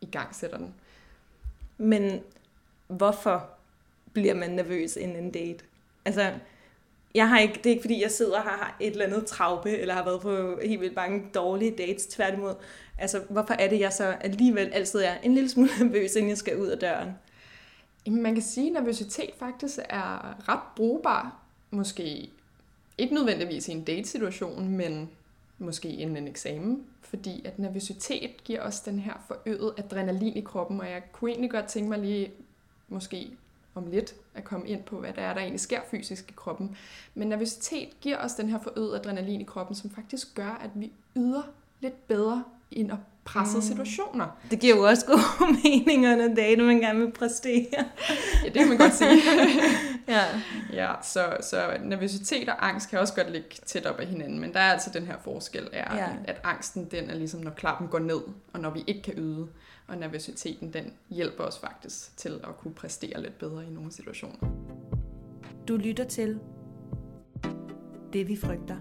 i 0.00 0.06
gang 0.06 0.34
sætter 0.34 0.56
den. 0.56 0.74
Men 1.78 2.20
hvorfor 2.86 3.50
bliver 4.12 4.34
man 4.34 4.50
nervøs 4.50 4.96
inden 4.96 5.24
en 5.24 5.30
date? 5.30 5.64
Altså, 6.04 6.38
jeg 7.14 7.28
har 7.28 7.38
ikke, 7.38 7.54
det 7.54 7.66
er 7.66 7.70
ikke 7.70 7.82
fordi, 7.82 8.02
jeg 8.02 8.10
sidder 8.10 8.36
og 8.36 8.42
har 8.42 8.76
et 8.80 8.92
eller 8.92 9.06
andet 9.06 9.26
traume, 9.26 9.70
eller 9.70 9.94
har 9.94 10.04
været 10.04 10.20
på 10.20 10.58
helt 10.64 10.80
vildt 10.80 10.96
mange 10.96 11.22
dårlige 11.34 11.74
dates, 11.78 12.06
tværtimod. 12.06 12.54
Altså, 12.98 13.20
hvorfor 13.28 13.54
er 13.54 13.68
det, 13.68 13.80
jeg 13.80 13.92
så 13.92 14.04
alligevel 14.04 14.70
altid 14.72 15.00
er 15.00 15.14
en 15.22 15.34
lille 15.34 15.48
smule 15.48 15.70
nervøs, 15.80 16.16
inden 16.16 16.28
jeg 16.28 16.38
skal 16.38 16.60
ud 16.60 16.66
af 16.66 16.78
døren? 16.78 17.10
Jamen, 18.06 18.22
man 18.22 18.34
kan 18.34 18.42
sige, 18.42 18.66
at 18.66 18.72
nervøsitet 18.72 19.30
faktisk 19.38 19.78
er 19.88 20.48
ret 20.48 20.60
brugbar. 20.76 21.36
Måske 21.70 22.30
ikke 22.98 23.14
nødvendigvis 23.14 23.68
i 23.68 23.72
en 23.72 23.84
date-situation, 23.84 24.68
men 24.68 25.10
måske 25.58 25.88
inden 25.88 26.16
en 26.16 26.28
eksamen. 26.28 26.84
Fordi 27.02 27.42
at 27.44 27.58
nervøsitet 27.58 28.44
giver 28.44 28.62
os 28.62 28.80
den 28.80 28.98
her 28.98 29.24
forøget 29.26 29.74
adrenalin 29.76 30.36
i 30.36 30.40
kroppen, 30.40 30.80
og 30.80 30.90
jeg 30.90 31.02
kunne 31.12 31.30
egentlig 31.30 31.50
godt 31.50 31.66
tænke 31.66 31.88
mig 31.88 31.98
lige 31.98 32.32
måske 32.88 33.30
om 33.74 33.86
lidt 33.86 34.14
at 34.34 34.44
komme 34.44 34.68
ind 34.68 34.82
på, 34.82 35.00
hvad 35.00 35.12
der 35.12 35.22
er, 35.22 35.34
der 35.34 35.40
egentlig 35.40 35.60
sker 35.60 35.80
fysisk 35.90 36.30
i 36.30 36.32
kroppen. 36.36 36.76
Men 37.14 37.28
nervøsitet 37.28 38.00
giver 38.00 38.18
os 38.18 38.34
den 38.34 38.48
her 38.48 38.58
forøget 38.58 38.94
adrenalin 38.94 39.40
i 39.40 39.44
kroppen, 39.44 39.76
som 39.76 39.90
faktisk 39.90 40.34
gør, 40.34 40.60
at 40.64 40.70
vi 40.74 40.92
yder 41.16 41.42
lidt 41.80 42.08
bedre 42.08 42.44
i 42.70 42.80
en 42.80 42.92
pressede 43.24 43.58
mm. 43.58 43.62
situationer. 43.62 44.26
Det 44.50 44.60
giver 44.60 44.76
jo 44.76 44.82
også 44.82 45.06
god 45.12 45.56
mening 45.62 46.06
under 46.06 46.34
date, 46.34 46.62
man 46.62 46.80
gerne 46.80 46.98
vil 46.98 47.12
præstere. 47.12 47.66
ja, 47.72 48.48
det 48.48 48.54
kan 48.54 48.68
man 48.68 48.78
godt 48.78 48.94
sige. 48.94 49.22
ja. 50.08 50.22
ja 50.72 50.92
så, 51.02 51.36
så 51.40 51.76
nervøsitet 51.82 52.48
og 52.48 52.68
angst 52.68 52.90
kan 52.90 52.98
også 52.98 53.14
godt 53.14 53.30
ligge 53.30 53.48
tæt 53.66 53.86
op 53.86 54.00
af 54.00 54.06
hinanden, 54.06 54.40
men 54.40 54.52
der 54.52 54.60
er 54.60 54.72
altså 54.72 54.90
den 54.90 55.06
her 55.06 55.16
forskel, 55.24 55.68
er, 55.72 55.96
ja. 55.96 56.08
at 56.24 56.40
angsten 56.44 56.84
den 56.84 57.10
er 57.10 57.14
ligesom, 57.14 57.40
når 57.40 57.50
klappen 57.50 57.88
går 57.88 57.98
ned, 57.98 58.20
og 58.52 58.60
når 58.60 58.70
vi 58.70 58.84
ikke 58.86 59.02
kan 59.02 59.14
yde. 59.16 59.48
Og 59.92 59.98
nervøsiteten, 59.98 60.72
den 60.72 60.92
hjælper 61.10 61.44
os 61.44 61.58
faktisk 61.58 62.16
til 62.16 62.40
at 62.44 62.56
kunne 62.58 62.74
præstere 62.74 63.22
lidt 63.22 63.38
bedre 63.38 63.66
i 63.66 63.70
nogle 63.70 63.92
situationer. 63.92 64.48
Du 65.68 65.76
lytter 65.76 66.04
til 66.04 66.40
det, 68.12 68.28
vi 68.28 68.36
frygter. 68.36 68.76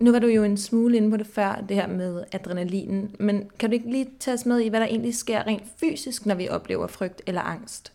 Nu 0.00 0.12
var 0.12 0.18
du 0.18 0.26
jo 0.26 0.44
en 0.44 0.56
smule 0.56 0.96
inde 0.96 1.10
på 1.10 1.16
det 1.16 1.26
før, 1.26 1.64
det 1.68 1.76
her 1.76 1.86
med 1.86 2.24
adrenalinen, 2.32 3.16
men 3.20 3.50
kan 3.58 3.70
du 3.70 3.74
ikke 3.74 3.90
lige 3.90 4.10
tage 4.20 4.34
os 4.34 4.46
med 4.46 4.60
i, 4.60 4.68
hvad 4.68 4.80
der 4.80 4.86
egentlig 4.86 5.14
sker 5.14 5.46
rent 5.46 5.64
fysisk, 5.76 6.26
når 6.26 6.34
vi 6.34 6.48
oplever 6.48 6.86
frygt 6.86 7.22
eller 7.26 7.40
angst? 7.40 7.92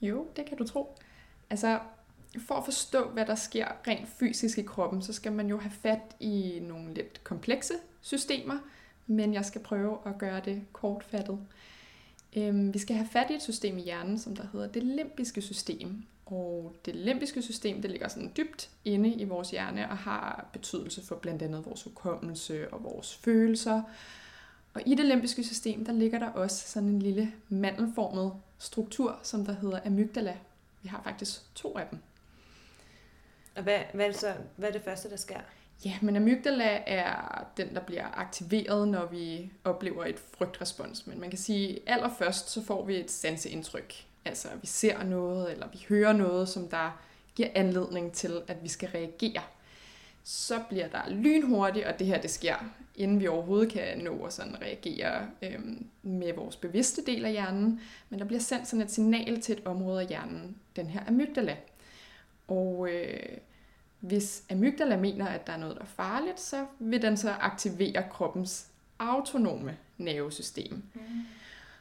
Jo, 0.00 0.26
det 0.36 0.44
kan 0.46 0.56
du 0.58 0.64
tro. 0.64 0.98
Altså, 1.50 1.78
for 2.38 2.54
at 2.54 2.64
forstå, 2.64 3.08
hvad 3.08 3.26
der 3.26 3.34
sker 3.34 3.66
rent 3.88 4.08
fysisk 4.08 4.58
i 4.58 4.62
kroppen, 4.62 5.02
så 5.02 5.12
skal 5.12 5.32
man 5.32 5.48
jo 5.48 5.58
have 5.58 5.72
fat 5.82 6.16
i 6.20 6.58
nogle 6.62 6.94
lidt 6.94 7.24
komplekse 7.24 7.74
systemer, 8.00 8.58
men 9.06 9.34
jeg 9.34 9.44
skal 9.44 9.60
prøve 9.60 9.98
at 10.06 10.18
gøre 10.18 10.40
det 10.44 10.62
kortfattet. 10.72 11.38
Øhm, 12.36 12.74
vi 12.74 12.78
skal 12.78 12.96
have 12.96 13.08
fat 13.08 13.30
i 13.30 13.34
et 13.34 13.42
system 13.42 13.78
i 13.78 13.82
hjernen, 13.82 14.18
som 14.18 14.36
der 14.36 14.44
hedder 14.52 14.66
det 14.66 14.82
limbiske 14.82 15.42
system. 15.42 16.02
Og 16.26 16.74
det 16.84 16.94
limbiske 16.94 17.42
system, 17.42 17.82
det 17.82 17.90
ligger 17.90 18.08
sådan 18.08 18.32
dybt 18.36 18.70
inde 18.84 19.14
i 19.14 19.24
vores 19.24 19.50
hjerne 19.50 19.90
og 19.90 19.98
har 19.98 20.48
betydelse 20.52 21.06
for 21.06 21.14
blandt 21.14 21.42
andet 21.42 21.66
vores 21.66 21.82
hukommelse 21.82 22.72
og 22.72 22.84
vores 22.84 23.14
følelser. 23.14 23.82
Og 24.74 24.82
i 24.86 24.94
det 24.94 25.04
limbiske 25.04 25.44
system, 25.44 25.84
der 25.84 25.92
ligger 25.92 26.18
der 26.18 26.28
også 26.28 26.68
sådan 26.68 26.88
en 26.88 27.02
lille 27.02 27.32
mandelformet 27.48 28.32
struktur, 28.58 29.20
som 29.22 29.44
der 29.44 29.52
hedder 29.52 29.80
amygdala. 29.86 30.36
Vi 30.82 30.88
har 30.88 31.02
faktisk 31.02 31.54
to 31.54 31.78
af 31.78 31.86
dem. 31.90 31.98
Og 33.56 33.62
hvad, 33.62 33.78
hvad, 33.94 34.04
er 34.04 34.10
det 34.10 34.20
så, 34.20 34.32
hvad 34.56 34.68
er 34.68 34.72
det 34.72 34.82
første, 34.82 35.10
der 35.10 35.16
sker? 35.16 35.40
Ja, 35.84 35.94
men 36.00 36.16
amygdala 36.16 36.82
er 36.86 37.44
den, 37.56 37.74
der 37.74 37.80
bliver 37.80 38.18
aktiveret, 38.18 38.88
når 38.88 39.06
vi 39.06 39.52
oplever 39.64 40.04
et 40.04 40.18
frygtrespons. 40.38 41.06
Men 41.06 41.20
man 41.20 41.30
kan 41.30 41.38
sige, 41.38 41.70
at 41.70 41.82
allerførst 41.86 42.50
så 42.50 42.64
får 42.64 42.84
vi 42.84 42.96
et 42.96 43.10
sanseindtryk. 43.10 43.94
Altså, 44.24 44.48
vi 44.60 44.66
ser 44.66 45.02
noget, 45.02 45.52
eller 45.52 45.68
vi 45.72 45.86
hører 45.88 46.12
noget, 46.12 46.48
som 46.48 46.68
der 46.68 47.00
giver 47.34 47.48
anledning 47.54 48.12
til, 48.12 48.42
at 48.48 48.62
vi 48.62 48.68
skal 48.68 48.88
reagere. 48.88 49.42
Så 50.24 50.60
bliver 50.68 50.88
der 50.88 51.08
lynhurtigt, 51.08 51.86
og 51.86 51.98
det 51.98 52.06
her 52.06 52.20
det 52.20 52.30
sker, 52.30 52.54
inden 52.96 53.20
vi 53.20 53.28
overhovedet 53.28 53.72
kan 53.72 53.98
nå 53.98 54.24
at 54.24 54.32
sådan 54.32 54.62
reagere 54.62 55.26
øhm, 55.42 55.86
med 56.02 56.32
vores 56.32 56.56
bevidste 56.56 57.02
del 57.06 57.24
af 57.24 57.32
hjernen. 57.32 57.80
Men 58.08 58.18
der 58.18 58.24
bliver 58.24 58.40
sendt 58.40 58.68
sådan 58.68 58.84
et 58.84 58.90
signal 58.90 59.40
til 59.40 59.58
et 59.58 59.66
område 59.66 60.00
af 60.00 60.06
hjernen, 60.06 60.56
den 60.76 60.86
her 60.86 61.00
amygdala. 61.08 61.56
Og 62.50 62.88
øh, 62.90 63.36
hvis 64.00 64.44
amygdala 64.50 64.96
mener, 64.96 65.26
at 65.26 65.46
der 65.46 65.52
er 65.52 65.56
noget, 65.56 65.76
der 65.76 65.82
er 65.82 65.86
farligt, 65.86 66.40
så 66.40 66.66
vil 66.78 67.02
den 67.02 67.16
så 67.16 67.30
aktivere 67.30 68.04
kroppens 68.10 68.66
autonome 68.98 69.76
nervesystem. 69.98 70.82
Mm. 70.94 71.00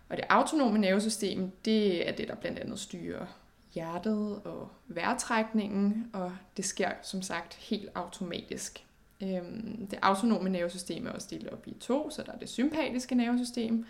Og 0.10 0.18
det 0.18 0.26
autonome 0.30 0.80
nervesystem, 0.80 1.52
det 1.66 2.10
er 2.10 2.16
det, 2.16 2.28
der 2.28 2.36
blandt 2.36 2.60
andet 2.60 2.80
styrer 2.80 3.26
hjertet 3.74 4.42
og 4.44 4.70
vejrtrækningen, 4.88 6.10
og 6.14 6.32
det 6.58 6.66
sker 6.66 6.92
som 7.02 7.22
sagt 7.22 7.54
helt 7.54 7.90
automatisk. 7.96 8.86
Øhm, 9.24 9.88
det 9.92 10.00
autonome 10.02 10.50
nervesystem 10.50 11.08
er 11.08 11.12
også 11.12 11.28
delt 11.32 11.48
op 11.48 11.68
i 11.68 11.74
to, 11.80 12.10
så 12.10 12.24
der 12.24 12.32
er 12.32 12.38
det 12.38 12.50
sympatiske 12.50 13.16
nervesystem, 13.16 13.86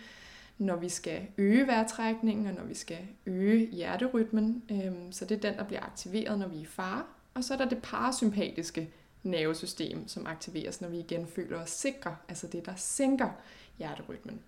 når 0.60 0.76
vi 0.76 0.88
skal 0.88 1.26
øge 1.38 1.66
vejrtrækningen, 1.66 2.46
og 2.46 2.52
når 2.52 2.64
vi 2.64 2.74
skal 2.74 2.98
øge 3.26 3.66
hjerterytmen. 3.66 4.62
Øhm, 4.70 5.12
så 5.12 5.24
det 5.24 5.36
er 5.36 5.50
den, 5.50 5.58
der 5.58 5.64
bliver 5.64 5.82
aktiveret, 5.82 6.38
når 6.38 6.48
vi 6.48 6.56
er 6.56 6.60
i 6.60 6.64
fare. 6.64 7.04
Og 7.34 7.44
så 7.44 7.54
er 7.54 7.58
der 7.58 7.68
det 7.68 7.82
parasympatiske 7.82 8.90
nervesystem, 9.22 10.08
som 10.08 10.26
aktiveres, 10.26 10.80
når 10.80 10.88
vi 10.88 10.98
igen 10.98 11.26
føler 11.26 11.62
os 11.62 11.70
sikre, 11.70 12.16
altså 12.28 12.46
det, 12.46 12.66
der 12.66 12.72
sænker 12.76 13.30
hjerterytmen. 13.78 14.40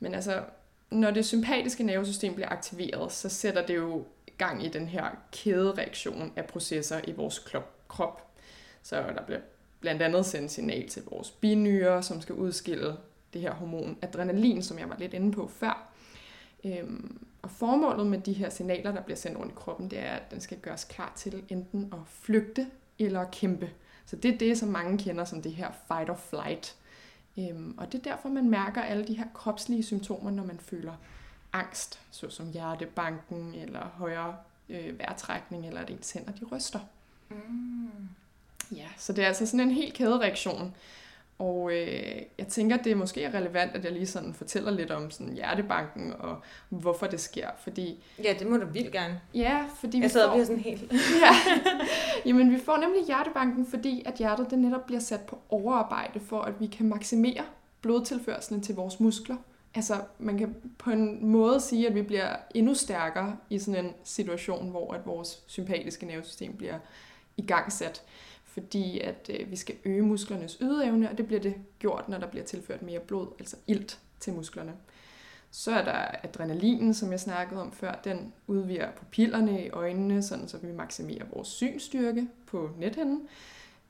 Men 0.00 0.14
altså, 0.14 0.44
når 0.90 1.10
det 1.10 1.26
sympatiske 1.26 1.84
nervesystem 1.84 2.34
bliver 2.34 2.48
aktiveret, 2.48 3.12
så 3.12 3.28
sætter 3.28 3.66
det 3.66 3.76
jo 3.76 4.04
gang 4.38 4.64
i 4.64 4.68
den 4.68 4.88
her 4.88 5.06
kædereaktion 5.32 6.32
af 6.36 6.46
processer 6.46 7.00
i 7.08 7.12
vores 7.12 7.38
krop. 7.88 8.30
Så 8.82 8.96
der 8.96 9.22
bliver 9.26 9.40
blandt 9.80 10.02
andet 10.02 10.26
sendt 10.26 10.50
signal 10.50 10.88
til 10.88 11.02
vores 11.10 11.30
binyrer, 11.30 12.00
som 12.00 12.20
skal 12.20 12.34
udskille 12.34 12.96
det 13.34 13.42
her 13.42 13.54
hormon 13.54 13.98
adrenalin, 14.02 14.62
som 14.62 14.78
jeg 14.78 14.88
var 14.88 14.96
lidt 14.98 15.14
inde 15.14 15.32
på 15.32 15.48
før. 15.48 15.88
Øhm, 16.64 17.26
og 17.42 17.50
formålet 17.50 18.06
med 18.06 18.18
de 18.18 18.32
her 18.32 18.50
signaler, 18.50 18.92
der 18.92 19.02
bliver 19.02 19.16
sendt 19.16 19.38
rundt 19.38 19.52
i 19.52 19.54
kroppen, 19.56 19.90
det 19.90 19.98
er, 19.98 20.12
at 20.12 20.30
den 20.30 20.40
skal 20.40 20.58
gøres 20.58 20.84
klar 20.84 21.12
til 21.16 21.44
enten 21.48 21.88
at 21.92 21.98
flygte 22.06 22.66
eller 22.98 23.24
kæmpe. 23.24 23.70
Så 24.06 24.16
det 24.16 24.34
er 24.34 24.38
det, 24.38 24.58
som 24.58 24.68
mange 24.68 24.98
kender 24.98 25.24
som 25.24 25.42
det 25.42 25.52
her 25.52 25.70
fight 25.88 26.10
or 26.10 26.14
flight. 26.30 26.76
Øhm, 27.38 27.74
og 27.78 27.92
det 27.92 27.98
er 27.98 28.02
derfor, 28.02 28.28
man 28.28 28.50
mærker 28.50 28.82
alle 28.82 29.06
de 29.06 29.16
her 29.16 29.26
kropslige 29.34 29.82
symptomer, 29.82 30.30
når 30.30 30.44
man 30.44 30.58
føler 30.58 30.92
angst, 31.52 32.00
såsom 32.10 32.52
hjertebanken 32.52 33.54
eller 33.54 33.80
højere 33.80 34.36
øh, 34.68 34.98
vejrtrækning, 34.98 35.66
eller 35.66 35.80
at 35.80 35.90
ens 35.90 36.12
hænder 36.12 36.32
de 36.32 36.44
ryster. 36.44 36.80
Mm. 37.30 38.08
Ja, 38.72 38.88
så 38.96 39.12
det 39.12 39.24
er 39.24 39.28
altså 39.28 39.46
sådan 39.46 39.60
en 39.60 39.70
helt 39.70 39.94
kædereaktion. 39.94 40.74
Og 41.38 41.72
øh, 41.72 42.22
jeg 42.38 42.46
tænker, 42.48 42.76
det 42.76 42.92
er 42.92 42.96
måske 42.96 43.30
relevant, 43.34 43.76
at 43.76 43.84
jeg 43.84 43.92
lige 43.92 44.06
sådan 44.06 44.34
fortæller 44.34 44.70
lidt 44.70 44.90
om 44.90 45.10
sådan 45.10 45.32
hjertebanken 45.32 46.12
og 46.18 46.36
hvorfor 46.68 47.06
det 47.06 47.20
sker. 47.20 47.48
Fordi, 47.58 48.04
ja, 48.24 48.34
det 48.38 48.46
må 48.46 48.56
du 48.56 48.66
vildt 48.66 48.92
gerne. 48.92 49.20
Ja, 49.34 49.64
fordi 49.80 49.96
vi 49.96 50.02
jeg 50.02 50.10
sidder 50.10 50.32
får... 50.32 50.44
sådan 50.44 50.60
helt... 50.60 50.92
ja, 51.24 51.34
jamen 52.26 52.52
vi 52.52 52.58
får 52.58 52.76
nemlig 52.76 53.04
hjertebanken, 53.06 53.66
fordi 53.66 54.02
at 54.06 54.14
hjertet 54.14 54.50
det 54.50 54.58
netop 54.58 54.86
bliver 54.86 55.00
sat 55.00 55.20
på 55.20 55.38
overarbejde 55.48 56.20
for, 56.20 56.40
at 56.40 56.60
vi 56.60 56.66
kan 56.66 56.88
maksimere 56.88 57.44
blodtilførselen 57.80 58.62
til 58.62 58.74
vores 58.74 59.00
muskler. 59.00 59.36
Altså, 59.74 59.94
man 60.18 60.38
kan 60.38 60.54
på 60.78 60.90
en 60.90 61.26
måde 61.26 61.60
sige, 61.60 61.88
at 61.88 61.94
vi 61.94 62.02
bliver 62.02 62.36
endnu 62.54 62.74
stærkere 62.74 63.36
i 63.50 63.58
sådan 63.58 63.84
en 63.84 63.92
situation, 64.04 64.70
hvor 64.70 64.92
at 64.92 65.06
vores 65.06 65.42
sympatiske 65.46 66.06
nervesystem 66.06 66.56
bliver 66.56 66.78
igangsat 67.36 68.02
fordi 68.54 69.00
at 69.00 69.30
øh, 69.40 69.50
vi 69.50 69.56
skal 69.56 69.74
øge 69.84 70.02
musklernes 70.02 70.58
ydeevne, 70.60 71.10
og 71.10 71.18
det 71.18 71.26
bliver 71.26 71.40
det 71.40 71.54
gjort, 71.78 72.08
når 72.08 72.18
der 72.18 72.26
bliver 72.26 72.44
tilført 72.44 72.82
mere 72.82 73.00
blod, 73.00 73.28
altså 73.38 73.56
ilt 73.66 73.98
til 74.20 74.32
musklerne. 74.32 74.72
Så 75.50 75.72
er 75.72 75.84
der 75.84 76.06
adrenalinen, 76.22 76.94
som 76.94 77.10
jeg 77.10 77.20
snakkede 77.20 77.60
om 77.60 77.72
før, 77.72 78.00
den 78.04 78.32
udvider 78.46 78.90
pupillerne 78.96 79.66
i 79.66 79.70
øjnene, 79.70 80.22
sådan 80.22 80.48
så 80.48 80.58
vi 80.58 80.72
maksimerer 80.72 81.24
vores 81.34 81.48
synstyrke 81.48 82.28
på 82.46 82.70
nethinden, 82.78 83.28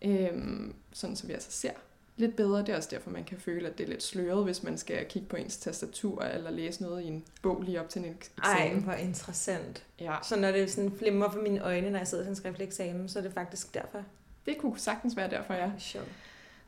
øhm, 0.02 0.75
sådan 0.92 1.16
så 1.16 1.26
vi 1.26 1.33
altså 1.33 1.50
ser 1.50 1.71
lidt 2.16 2.37
bedre. 2.37 2.59
Det 2.59 2.68
er 2.68 2.76
også 2.76 2.88
derfor, 2.92 3.11
man 3.11 3.25
kan 3.25 3.38
føle, 3.38 3.68
at 3.68 3.78
det 3.78 3.85
er 3.85 3.88
lidt 3.88 4.02
sløret, 4.02 4.44
hvis 4.44 4.62
man 4.62 4.78
skal 4.78 5.06
kigge 5.09 5.28
på 5.28 5.37
ens 5.37 5.56
tastatur 5.56 6.23
eller 6.23 6.50
læse 6.50 6.83
noget 6.83 7.02
i 7.02 7.06
en 7.06 7.25
bog 7.42 7.62
lige 7.62 7.80
op 7.80 7.88
til 7.88 8.04
en 8.04 8.14
eksamen. 8.14 8.76
Ej, 8.76 8.80
hvor 8.80 8.92
interessant. 8.92 9.87
Ja. 10.00 10.16
Så 10.23 10.37
når 10.37 10.50
det 10.50 10.71
sådan 10.71 10.92
flimmer 10.99 11.30
for 11.30 11.40
mine 11.40 11.61
øjne, 11.61 11.90
når 11.90 11.99
jeg 11.99 12.09
sidder 12.09 12.25
til 12.25 12.30
en 12.30 12.37
skriftlig 12.37 12.66
eksamen, 12.66 13.09
så 13.09 13.18
er 13.18 13.23
det 13.23 13.33
faktisk 13.33 13.75
derfor? 13.75 14.04
Det 14.47 14.59
kunne 14.59 14.79
sagtens 14.79 15.17
være 15.17 15.31
derfor, 15.31 15.55
ja. 15.55 15.71
Sure. 15.79 16.05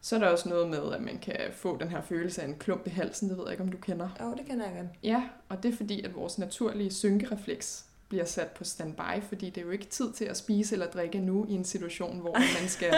Så 0.01 0.17
er 0.17 0.21
der 0.21 0.29
også 0.29 0.49
noget 0.49 0.69
med, 0.69 0.93
at 0.93 1.01
man 1.01 1.19
kan 1.19 1.37
få 1.53 1.79
den 1.79 1.89
her 1.89 2.03
følelse 2.03 2.43
af 2.43 2.47
en 2.47 2.55
klump 2.59 2.87
i 2.87 2.91
halsen. 2.91 3.29
Det 3.29 3.39
ved 3.39 3.45
jeg 3.45 3.53
ikke, 3.53 3.63
om 3.63 3.69
du 3.69 3.79
kender. 3.79 4.09
Jo, 4.21 4.27
oh, 4.27 4.37
det 4.37 4.47
kender 4.47 4.67
jeg 4.67 4.75
godt. 4.75 4.87
Ja, 5.03 5.23
og 5.49 5.63
det 5.63 5.73
er 5.73 5.77
fordi, 5.77 6.03
at 6.03 6.15
vores 6.15 6.39
naturlige 6.39 6.93
synkerefleks 6.93 7.85
bliver 8.09 8.25
sat 8.25 8.51
på 8.51 8.65
standby, 8.65 9.23
fordi 9.29 9.51
det 9.51 9.59
er 9.59 9.65
jo 9.65 9.71
ikke 9.71 9.85
tid 9.85 10.13
til 10.13 10.25
at 10.25 10.37
spise 10.37 10.75
eller 10.75 10.87
drikke 10.87 11.19
nu 11.19 11.47
i 11.49 11.53
en 11.53 11.65
situation, 11.65 12.19
hvor 12.19 12.33
man 12.61 12.69
skal 12.69 12.95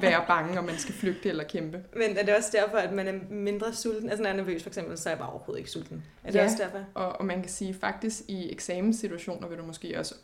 være 0.00 0.24
bange, 0.26 0.58
og 0.58 0.64
man 0.64 0.78
skal 0.78 0.94
flygte 0.94 1.28
eller 1.28 1.44
kæmpe. 1.44 1.84
Men 1.96 2.16
er 2.16 2.24
det 2.24 2.36
også 2.36 2.50
derfor, 2.52 2.76
at 2.76 2.92
man 2.92 3.08
er 3.08 3.14
mindre 3.30 3.74
sulten? 3.74 4.08
Altså 4.08 4.22
når 4.22 4.30
jeg 4.30 4.38
er 4.38 4.42
nervøs 4.42 4.62
for 4.62 4.70
eksempel, 4.70 4.98
så 4.98 5.08
er 5.08 5.12
jeg 5.12 5.18
bare 5.18 5.30
overhovedet 5.30 5.58
ikke 5.58 5.70
sulten. 5.70 6.04
Er 6.24 6.30
det 6.30 6.38
ja, 6.38 6.44
også 6.44 6.56
derfor? 6.58 6.84
Og, 6.94 7.12
og 7.12 7.24
man 7.24 7.40
kan 7.40 7.50
sige 7.50 7.74
faktisk 7.74 8.22
i 8.28 8.52
eksamenssituationer 8.52 9.48
vil 9.48 9.58
du 9.58 9.64
måske 9.64 9.98
også 9.98 10.14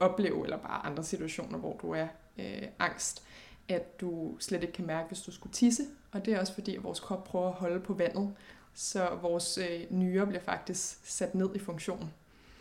opleve, 0.00 0.44
eller 0.44 0.58
bare 0.58 0.86
andre 0.86 1.04
situationer, 1.04 1.58
hvor 1.58 1.78
du 1.82 1.90
er 1.90 2.06
øh, 2.38 2.62
angst, 2.78 3.22
at 3.68 4.00
du 4.00 4.36
slet 4.40 4.62
ikke 4.62 4.72
kan 4.72 4.86
mærke, 4.86 5.08
hvis 5.08 5.20
du 5.20 5.32
skulle 5.32 5.52
tisse. 5.52 5.82
Og 6.12 6.24
det 6.24 6.34
er 6.34 6.40
også 6.40 6.54
fordi, 6.54 6.76
at 6.76 6.84
vores 6.84 7.00
krop 7.00 7.24
prøver 7.24 7.48
at 7.48 7.54
holde 7.54 7.80
på 7.80 7.94
vandet. 7.94 8.34
Så 8.74 9.08
vores 9.22 9.58
øh, 9.58 9.80
nyre 9.90 10.26
bliver 10.26 10.42
faktisk 10.42 10.98
sat 11.04 11.34
ned 11.34 11.48
i 11.54 11.58
funktion. 11.58 12.12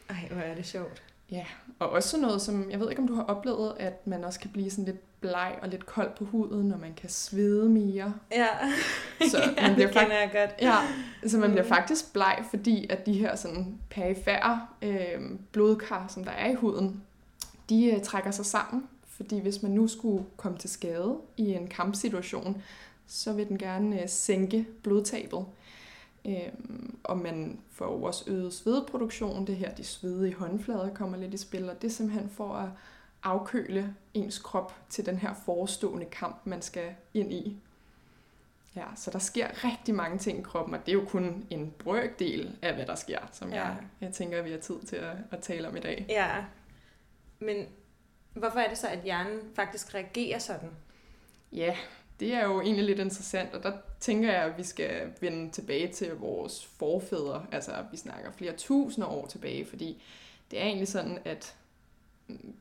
Ej, 0.09 0.27
hvor 0.31 0.41
er 0.41 0.55
det 0.55 0.65
sjovt. 0.65 1.03
Ja, 1.31 1.45
og 1.79 1.89
også 1.89 2.09
sådan 2.09 2.21
noget 2.21 2.41
som, 2.41 2.71
jeg 2.71 2.79
ved 2.79 2.89
ikke 2.89 3.01
om 3.01 3.07
du 3.07 3.15
har 3.15 3.23
oplevet, 3.23 3.75
at 3.79 4.07
man 4.07 4.23
også 4.23 4.39
kan 4.39 4.49
blive 4.49 4.71
sådan 4.71 4.85
lidt 4.85 5.21
bleg 5.21 5.59
og 5.61 5.69
lidt 5.69 5.85
kold 5.85 6.15
på 6.17 6.25
huden, 6.25 6.67
når 6.67 6.77
man 6.77 6.93
kan 6.93 7.09
svede 7.09 7.69
mere. 7.69 8.13
Ja, 8.31 8.47
så 9.29 9.41
ja 9.57 9.61
man 9.61 9.75
bliver 9.75 9.87
det 9.87 9.97
kender 9.97 10.19
jeg 10.19 10.29
godt. 10.33 10.61
Ja, 10.61 10.77
så 11.27 11.37
man 11.37 11.49
bliver 11.49 11.63
mm. 11.63 11.69
faktisk 11.69 12.13
bleg, 12.13 12.45
fordi 12.49 12.87
at 12.89 13.05
de 13.05 13.13
her 13.13 13.35
sådan 13.35 13.77
perifære 13.89 14.67
øh, 14.81 15.21
blodkar, 15.51 16.07
som 16.07 16.23
der 16.23 16.31
er 16.31 16.51
i 16.51 16.53
huden, 16.53 17.03
de 17.69 17.85
øh, 17.85 18.03
trækker 18.03 18.31
sig 18.31 18.45
sammen, 18.45 18.87
fordi 19.15 19.39
hvis 19.39 19.61
man 19.61 19.71
nu 19.71 19.87
skulle 19.87 20.25
komme 20.37 20.57
til 20.57 20.69
skade 20.69 21.17
i 21.37 21.53
en 21.53 21.67
kampsituation, 21.67 22.63
så 23.07 23.33
vil 23.33 23.47
den 23.47 23.57
gerne 23.57 24.01
øh, 24.01 24.09
sænke 24.09 24.65
blodtabet. 24.83 25.45
Øhm, 26.25 26.97
og 27.03 27.17
man 27.17 27.59
får 27.71 28.05
også 28.05 28.23
øget 28.27 28.53
svedproduktion. 28.53 29.47
Det 29.47 29.55
her, 29.55 29.75
de 29.75 29.83
svedige 29.83 30.33
håndflader 30.33 30.93
kommer 30.93 31.17
lidt 31.17 31.33
i 31.33 31.37
spil, 31.37 31.69
og 31.69 31.81
det 31.81 31.87
er 31.87 31.91
simpelthen 31.91 32.29
for 32.29 32.53
at 32.53 32.69
afkøle 33.23 33.95
ens 34.13 34.39
krop 34.39 34.75
til 34.89 35.05
den 35.05 35.17
her 35.17 35.33
forestående 35.45 36.05
kamp, 36.05 36.41
man 36.45 36.61
skal 36.61 36.95
ind 37.13 37.33
i. 37.33 37.57
Ja, 38.75 38.85
så 38.95 39.11
der 39.11 39.19
sker 39.19 39.63
rigtig 39.63 39.95
mange 39.95 40.17
ting 40.17 40.39
i 40.39 40.41
kroppen, 40.41 40.75
og 40.75 40.85
det 40.85 40.91
er 40.91 40.93
jo 40.93 41.05
kun 41.05 41.45
en 41.49 41.73
brøkdel 41.79 42.57
af, 42.61 42.75
hvad 42.75 42.85
der 42.85 42.95
sker, 42.95 43.19
som 43.31 43.49
ja. 43.49 43.55
jeg, 43.55 43.77
jeg 44.01 44.13
tænker, 44.13 44.41
vi 44.41 44.51
har 44.51 44.57
tid 44.57 44.79
til 44.79 44.95
at, 44.95 45.15
at 45.31 45.39
tale 45.39 45.67
om 45.67 45.77
i 45.77 45.79
dag. 45.79 46.05
Ja, 46.09 46.45
men 47.39 47.65
Hvorfor 48.33 48.59
er 48.59 48.69
det 48.69 48.77
så, 48.77 48.87
at 48.87 49.03
hjernen 49.03 49.39
faktisk 49.55 49.95
reagerer 49.95 50.39
sådan? 50.39 50.69
Ja, 51.51 51.75
det 52.19 52.33
er 52.33 52.43
jo 52.43 52.61
egentlig 52.61 52.85
lidt 52.85 52.99
interessant, 52.99 53.53
og 53.53 53.63
der 53.63 53.77
tænker 53.99 54.31
jeg, 54.31 54.43
at 54.43 54.57
vi 54.57 54.63
skal 54.63 55.13
vende 55.21 55.51
tilbage 55.51 55.87
til 55.87 56.15
vores 56.15 56.65
forfædre. 56.65 57.45
Altså, 57.51 57.85
vi 57.91 57.97
snakker 57.97 58.31
flere 58.31 58.53
tusinder 58.57 59.07
år 59.07 59.27
tilbage, 59.27 59.65
fordi 59.65 60.03
det 60.51 60.61
er 60.61 60.63
egentlig 60.63 60.87
sådan, 60.87 61.19
at 61.25 61.55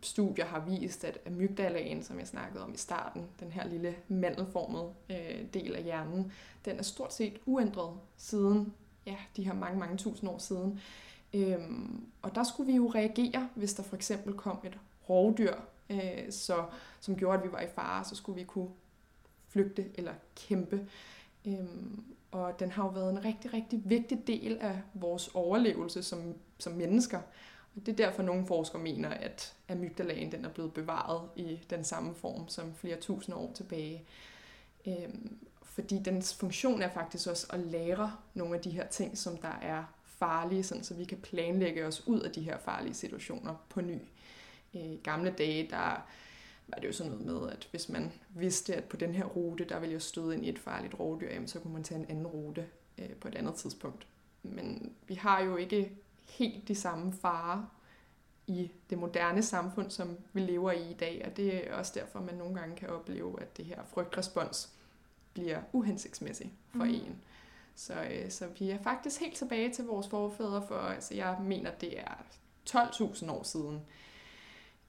studier 0.02 0.44
har 0.44 0.60
vist, 0.60 1.04
at 1.04 1.18
amygdalaen, 1.26 2.02
som 2.02 2.18
jeg 2.18 2.26
snakkede 2.26 2.64
om 2.64 2.74
i 2.74 2.76
starten, 2.76 3.26
den 3.40 3.52
her 3.52 3.68
lille 3.68 3.94
mandelformede 4.08 4.92
øh, 5.10 5.44
del 5.54 5.76
af 5.76 5.82
hjernen, 5.82 6.32
den 6.64 6.78
er 6.78 6.82
stort 6.82 7.14
set 7.14 7.38
uændret 7.46 7.96
siden 8.16 8.72
ja, 9.06 9.16
de 9.36 9.44
her 9.44 9.54
mange, 9.54 9.78
mange 9.78 9.96
tusind 9.96 10.30
år 10.30 10.38
siden. 10.38 10.80
Øhm, 11.34 12.06
og 12.22 12.34
der 12.34 12.44
skulle 12.44 12.72
vi 12.72 12.76
jo 12.76 12.90
reagere, 12.94 13.48
hvis 13.54 13.74
der 13.74 13.82
for 13.82 13.96
eksempel 13.96 14.34
kom 14.34 14.58
et 14.64 14.78
rovdyr, 15.08 15.54
øh, 15.90 16.30
så, 16.32 16.64
som 17.00 17.16
gjorde, 17.16 17.38
at 17.38 17.44
vi 17.44 17.52
var 17.52 17.60
i 17.60 17.68
fare, 17.74 18.04
så 18.04 18.16
skulle 18.16 18.38
vi 18.38 18.44
kunne 18.44 18.70
flygte 19.48 19.84
eller 19.94 20.12
kæmpe. 20.36 20.88
Øhm, 21.46 22.04
og 22.30 22.60
den 22.60 22.70
har 22.70 22.84
jo 22.84 22.88
været 22.88 23.10
en 23.10 23.24
rigtig, 23.24 23.52
rigtig 23.52 23.82
vigtig 23.84 24.26
del 24.26 24.58
af 24.60 24.82
vores 24.94 25.28
overlevelse 25.34 26.02
som, 26.02 26.34
som 26.58 26.72
mennesker. 26.72 27.18
Og 27.76 27.86
det 27.86 27.92
er 27.92 28.06
derfor, 28.06 28.22
nogle 28.22 28.46
forskere 28.46 28.82
mener, 28.82 29.08
at 29.08 29.54
amygdalaen 29.68 30.32
den 30.32 30.44
er 30.44 30.48
blevet 30.48 30.74
bevaret 30.74 31.28
i 31.36 31.60
den 31.70 31.84
samme 31.84 32.14
form 32.14 32.48
som 32.48 32.74
flere 32.74 32.96
tusind 32.96 33.36
år 33.36 33.52
tilbage. 33.54 34.04
Øhm, 34.86 35.38
fordi 35.62 35.98
dens 35.98 36.34
funktion 36.34 36.82
er 36.82 36.90
faktisk 36.90 37.28
også 37.28 37.46
at 37.50 37.60
lære 37.60 38.12
nogle 38.34 38.56
af 38.56 38.60
de 38.60 38.70
her 38.70 38.86
ting, 38.86 39.18
som 39.18 39.36
der 39.36 39.58
er 39.62 39.84
farlige, 40.04 40.62
sådan, 40.62 40.84
så 40.84 40.94
vi 40.94 41.04
kan 41.04 41.18
planlægge 41.18 41.86
os 41.86 42.06
ud 42.06 42.20
af 42.20 42.30
de 42.30 42.40
her 42.40 42.58
farlige 42.58 42.94
situationer 42.94 43.54
på 43.68 43.80
ny. 43.80 43.98
I 44.72 45.00
gamle 45.02 45.34
dage, 45.38 45.70
der 45.70 46.06
var 46.68 46.78
det 46.80 46.86
jo 46.86 46.92
sådan 46.92 47.12
noget 47.12 47.26
med, 47.26 47.50
at 47.50 47.68
hvis 47.70 47.88
man 47.88 48.12
vidste, 48.28 48.74
at 48.74 48.84
på 48.84 48.96
den 48.96 49.14
her 49.14 49.24
rute, 49.24 49.64
der 49.64 49.80
ville 49.80 49.92
jeg 49.92 50.02
støde 50.02 50.34
ind 50.34 50.44
i 50.44 50.48
et 50.48 50.58
farligt 50.58 51.00
rovdyr, 51.00 51.32
jamen, 51.32 51.48
så 51.48 51.60
kunne 51.60 51.72
man 51.72 51.84
tage 51.84 52.00
en 52.00 52.06
anden 52.08 52.26
rute 52.26 52.66
øh, 52.98 53.10
på 53.10 53.28
et 53.28 53.34
andet 53.34 53.54
tidspunkt. 53.54 54.06
Men 54.42 54.92
vi 55.06 55.14
har 55.14 55.42
jo 55.42 55.56
ikke 55.56 55.92
helt 56.28 56.68
de 56.68 56.74
samme 56.74 57.12
farer 57.12 57.64
i 58.46 58.70
det 58.90 58.98
moderne 58.98 59.42
samfund, 59.42 59.90
som 59.90 60.18
vi 60.32 60.40
lever 60.40 60.72
i 60.72 60.90
i 60.90 60.94
dag, 60.94 61.22
og 61.26 61.36
det 61.36 61.68
er 61.68 61.74
også 61.74 61.92
derfor, 61.94 62.20
man 62.20 62.34
nogle 62.34 62.54
gange 62.54 62.76
kan 62.76 62.88
opleve, 62.88 63.42
at 63.42 63.56
det 63.56 63.64
her 63.64 63.84
frygtrespons 63.84 64.72
bliver 65.32 65.60
uhensigtsmæssig 65.72 66.52
for 66.70 66.84
mm. 66.84 66.90
en. 66.90 67.16
Så, 67.74 67.94
øh, 68.02 68.30
så 68.30 68.46
vi 68.58 68.70
er 68.70 68.78
faktisk 68.82 69.20
helt 69.20 69.34
tilbage 69.34 69.72
til 69.72 69.84
vores 69.84 70.08
forfædre, 70.08 70.64
for 70.68 70.78
altså, 70.78 71.14
jeg 71.14 71.38
mener, 71.42 71.70
det 71.70 72.00
er 72.00 72.24
12.000 72.70 73.30
år 73.30 73.42
siden, 73.42 73.80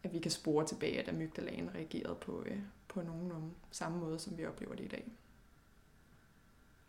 at 0.04 0.14
vi 0.14 0.20
kan 0.20 0.32
spore 0.32 0.68
tilbage, 0.68 1.00
at 1.00 1.10
amygdalaen 1.10 1.76
reagerede 1.76 2.16
på, 2.16 2.44
øh, 2.46 2.60
på 2.88 3.02
nogenlunde 3.02 3.52
samme 3.72 4.00
måde, 4.00 4.20
som 4.20 4.38
vi 4.38 4.46
oplever 4.46 4.76
det 4.76 4.84
i 4.84 4.88
dag. 4.88 5.12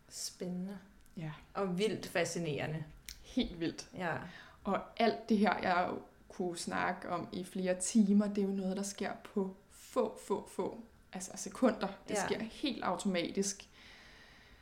Spændende. 0.08 0.78
Ja. 1.16 1.32
Og 1.54 1.78
vildt 1.78 2.06
fascinerende. 2.06 2.84
Helt 3.22 3.60
vildt. 3.60 3.90
Ja. 3.94 4.16
Og 4.64 4.80
alt 4.96 5.28
det 5.28 5.38
her, 5.38 5.58
jeg 5.58 5.90
kunne 6.28 6.58
snakke 6.58 7.08
om 7.08 7.28
i 7.32 7.44
flere 7.44 7.80
timer, 7.80 8.26
det 8.26 8.38
er 8.38 8.48
jo 8.48 8.54
noget, 8.54 8.76
der 8.76 8.82
sker 8.82 9.12
på 9.34 9.56
få, 9.70 10.18
få, 10.26 10.48
få 10.48 10.80
altså 11.12 11.32
sekunder. 11.36 11.88
Det 12.08 12.14
ja. 12.14 12.26
sker 12.26 12.38
helt 12.38 12.84
automatisk. 12.84 13.68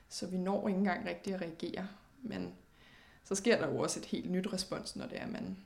Så 0.09 0.27
vi 0.27 0.37
når 0.37 0.69
ikke 0.69 0.79
engang 0.79 1.09
rigtig 1.09 1.35
at 1.35 1.41
reagere. 1.41 1.89
Men 2.23 2.55
så 3.25 3.35
sker 3.35 3.59
der 3.59 3.69
jo 3.69 3.79
også 3.79 4.01
et 4.01 4.07
helt 4.07 4.31
nyt 4.31 4.53
respons, 4.53 4.97
når 4.97 5.07
det 5.07 5.19
er, 5.19 5.25
at 5.25 5.33
man 5.33 5.57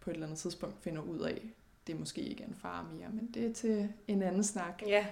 på 0.00 0.10
et 0.10 0.14
eller 0.14 0.26
andet 0.26 0.38
tidspunkt 0.38 0.82
finder 0.82 1.02
ud 1.02 1.18
af, 1.18 1.42
det 1.88 1.98
måske 1.98 2.20
ikke 2.20 2.42
er 2.42 2.46
en 2.46 2.56
far 2.62 2.90
mere, 2.94 3.08
men 3.12 3.30
det 3.34 3.46
er 3.46 3.52
til 3.52 3.88
en 4.08 4.22
anden 4.22 4.44
snak. 4.44 4.82
Ja, 4.86 5.06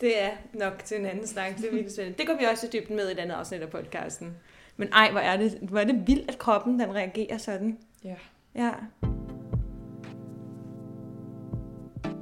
det 0.00 0.22
er 0.22 0.30
nok 0.54 0.82
til 0.84 1.00
en 1.00 1.06
anden 1.06 1.26
snak. 1.26 1.56
Det, 1.56 1.66
er 1.66 1.70
virkelig 1.70 1.92
spændende. 1.92 2.18
det 2.18 2.26
går 2.26 2.34
vi 2.34 2.44
også 2.44 2.66
i 2.66 2.70
dybden 2.72 2.96
med 2.96 3.08
i 3.08 3.12
et 3.12 3.18
andet 3.18 3.34
afsnit 3.34 3.62
af 3.62 3.70
podcasten. 3.70 4.36
Men 4.76 4.88
ej, 4.92 5.10
hvor 5.10 5.20
er 5.20 5.36
det, 5.36 5.58
hvor 5.62 5.78
er 5.78 5.84
det 5.84 6.06
vildt, 6.06 6.30
at 6.30 6.38
kroppen 6.38 6.80
den 6.80 6.94
reagerer 6.94 7.38
sådan. 7.38 7.78
Ja. 8.04 8.14
Ja. 8.54 8.70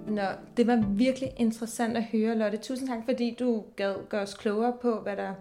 Nå, 0.06 0.22
det 0.56 0.66
var 0.66 0.86
virkelig 0.88 1.32
interessant 1.36 1.96
at 1.96 2.04
høre, 2.04 2.34
Lotte. 2.34 2.58
Tusind 2.58 2.88
tak, 2.88 3.04
fordi 3.04 3.36
du 3.38 3.64
gad 3.76 3.94
gøre 4.08 4.22
os 4.22 4.34
klogere 4.34 4.76
på, 4.82 5.00
hvad 5.00 5.16
der 5.16 5.34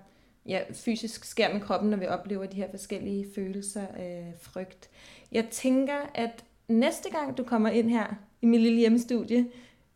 ja, 0.46 0.62
fysisk 0.74 1.26
sker 1.26 1.54
med 1.54 1.62
kroppen, 1.62 1.90
når 1.90 1.98
vi 1.98 2.08
oplever 2.08 2.46
de 2.46 2.58
her 2.58 2.70
forskellige 2.70 3.26
følelser 3.36 3.88
af 3.88 4.34
frygt. 4.42 4.90
Jeg 5.32 5.46
tænker, 5.52 5.98
at 6.16 6.44
næste 6.68 7.12
gang 7.12 7.38
du 7.38 7.44
kommer 7.44 7.70
ind 7.70 7.90
her 7.90 8.16
i 8.42 8.46
min 8.46 8.62
lille 8.62 8.80
hjemmestudie, 8.80 9.46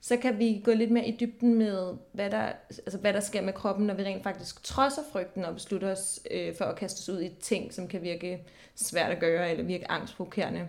så 0.01 0.17
kan 0.17 0.39
vi 0.39 0.62
gå 0.63 0.71
lidt 0.71 0.91
mere 0.91 1.08
i 1.08 1.17
dybden 1.19 1.54
med, 1.54 1.93
hvad 2.12 2.30
der, 2.30 2.51
altså 2.69 2.97
hvad 2.97 3.13
der 3.13 3.19
sker 3.19 3.41
med 3.41 3.54
kroppen, 3.54 3.88
når 3.88 3.93
vi 3.93 4.04
rent 4.04 4.23
faktisk 4.23 4.63
trodser 4.63 5.01
frygten 5.12 5.45
og 5.45 5.54
beslutter 5.54 5.91
os 5.91 6.19
øh, 6.32 6.56
for 6.56 6.65
at 6.65 6.75
kaste 6.75 6.99
os 6.99 7.10
ud 7.10 7.21
i 7.21 7.30
ting, 7.39 7.73
som 7.73 7.88
kan 7.88 8.01
virke 8.01 8.43
svært 8.75 9.12
at 9.12 9.19
gøre 9.19 9.51
eller 9.51 9.63
virke 9.63 9.91
angstprovokerende. 9.91 10.67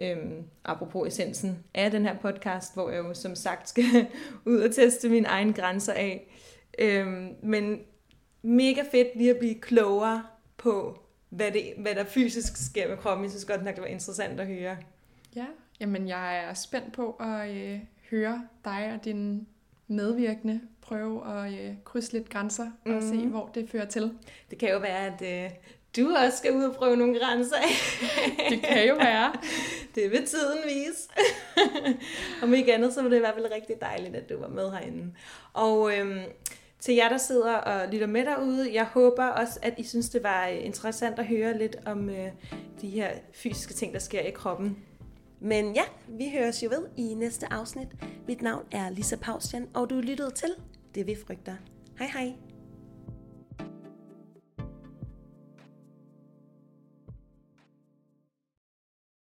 Øhm, 0.00 0.44
apropos 0.64 1.08
essensen 1.08 1.64
af 1.74 1.90
den 1.90 2.02
her 2.06 2.18
podcast, 2.18 2.74
hvor 2.74 2.90
jeg 2.90 2.98
jo 2.98 3.14
som 3.14 3.34
sagt 3.34 3.68
skal 3.68 3.84
ud 4.46 4.60
og 4.60 4.74
teste 4.74 5.08
mine 5.08 5.28
egne 5.28 5.52
grænser 5.52 5.92
af. 5.92 6.34
Øhm, 6.78 7.34
men 7.42 7.80
mega 8.42 8.82
fedt 8.90 9.08
lige 9.16 9.30
at 9.30 9.38
blive 9.38 9.54
klogere 9.54 10.22
på, 10.56 10.98
hvad, 11.28 11.52
det, 11.52 11.62
hvad 11.78 11.94
der 11.94 12.04
fysisk 12.04 12.66
sker 12.66 12.88
med 12.88 12.96
kroppen. 12.96 13.24
Jeg 13.24 13.30
synes 13.30 13.44
godt 13.44 13.64
nok, 13.64 13.74
det 13.74 13.82
var 13.82 13.88
interessant 13.88 14.40
at 14.40 14.46
høre. 14.46 14.76
Ja, 15.36 15.46
jamen 15.80 16.08
jeg 16.08 16.44
er 16.44 16.54
spændt 16.54 16.92
på 16.92 17.10
at 17.10 17.50
øh, 17.50 17.78
høre 18.10 18.42
dig 18.64 18.92
og 18.94 19.04
din 19.04 19.46
medvirkende 19.88 20.60
prøve 20.80 21.44
at 21.44 21.52
øh, 21.52 21.74
krydse 21.84 22.12
lidt 22.12 22.28
grænser 22.28 22.70
og 22.84 22.92
mm. 22.92 23.00
se, 23.00 23.14
mhm. 23.14 23.28
hvor 23.28 23.50
det 23.54 23.70
fører 23.70 23.86
til. 23.86 24.12
Det 24.50 24.58
kan 24.58 24.70
jo 24.70 24.78
være, 24.78 25.06
at 25.06 25.44
øh, 25.44 25.50
du 25.96 26.10
også 26.24 26.38
skal 26.38 26.56
ud 26.56 26.64
og 26.64 26.74
prøve 26.74 26.96
nogle 26.96 27.18
grænser 27.18 27.56
det 28.50 28.62
kan 28.62 28.88
jo 28.88 28.94
være. 28.94 29.32
det 29.94 30.10
vil 30.10 30.26
tiden 30.26 30.58
vise. 30.66 31.08
Om 32.42 32.54
ikke 32.54 32.74
andet, 32.74 32.94
så 32.94 33.02
var 33.02 33.08
det 33.08 33.16
i 33.16 33.20
hvert 33.20 33.34
fald 33.34 33.52
rigtig 33.52 33.76
dejligt, 33.80 34.16
at 34.16 34.28
du 34.28 34.40
var 34.40 34.48
med 34.48 34.70
herinde. 34.70 35.12
Og 35.52 35.98
øhm, 35.98 36.20
til 36.80 36.94
jer, 36.94 37.08
der 37.08 37.18
sidder 37.18 37.54
og 37.54 37.92
lytter 37.92 38.06
med 38.06 38.24
derude, 38.24 38.74
jeg 38.74 38.84
håber 38.84 39.24
også, 39.24 39.58
at 39.62 39.74
I 39.78 39.82
synes, 39.82 40.08
det 40.08 40.22
var 40.22 40.46
interessant 40.46 41.18
at 41.18 41.26
høre 41.26 41.58
lidt 41.58 41.76
om 41.86 42.10
øh, 42.10 42.28
de 42.80 42.88
her 42.88 43.10
fysiske 43.32 43.74
ting, 43.74 43.92
der 43.92 43.98
sker 43.98 44.20
i 44.20 44.30
kroppen. 44.30 44.76
Men 45.40 45.74
ja, 45.74 45.82
vi 46.08 46.30
høres 46.30 46.62
jo 46.62 46.68
ved 46.68 46.86
i 46.96 47.14
næste 47.14 47.52
afsnit. 47.52 47.88
Mit 48.26 48.42
navn 48.42 48.64
er 48.70 48.90
Lisa 48.90 49.16
Paustian, 49.16 49.68
og 49.74 49.90
du 49.90 49.94
lyttede 49.94 50.30
til 50.30 50.50
Det 50.94 51.06
vi 51.06 51.16
frygter. 51.26 51.56
Hej 51.98 52.08
hej! 52.08 52.47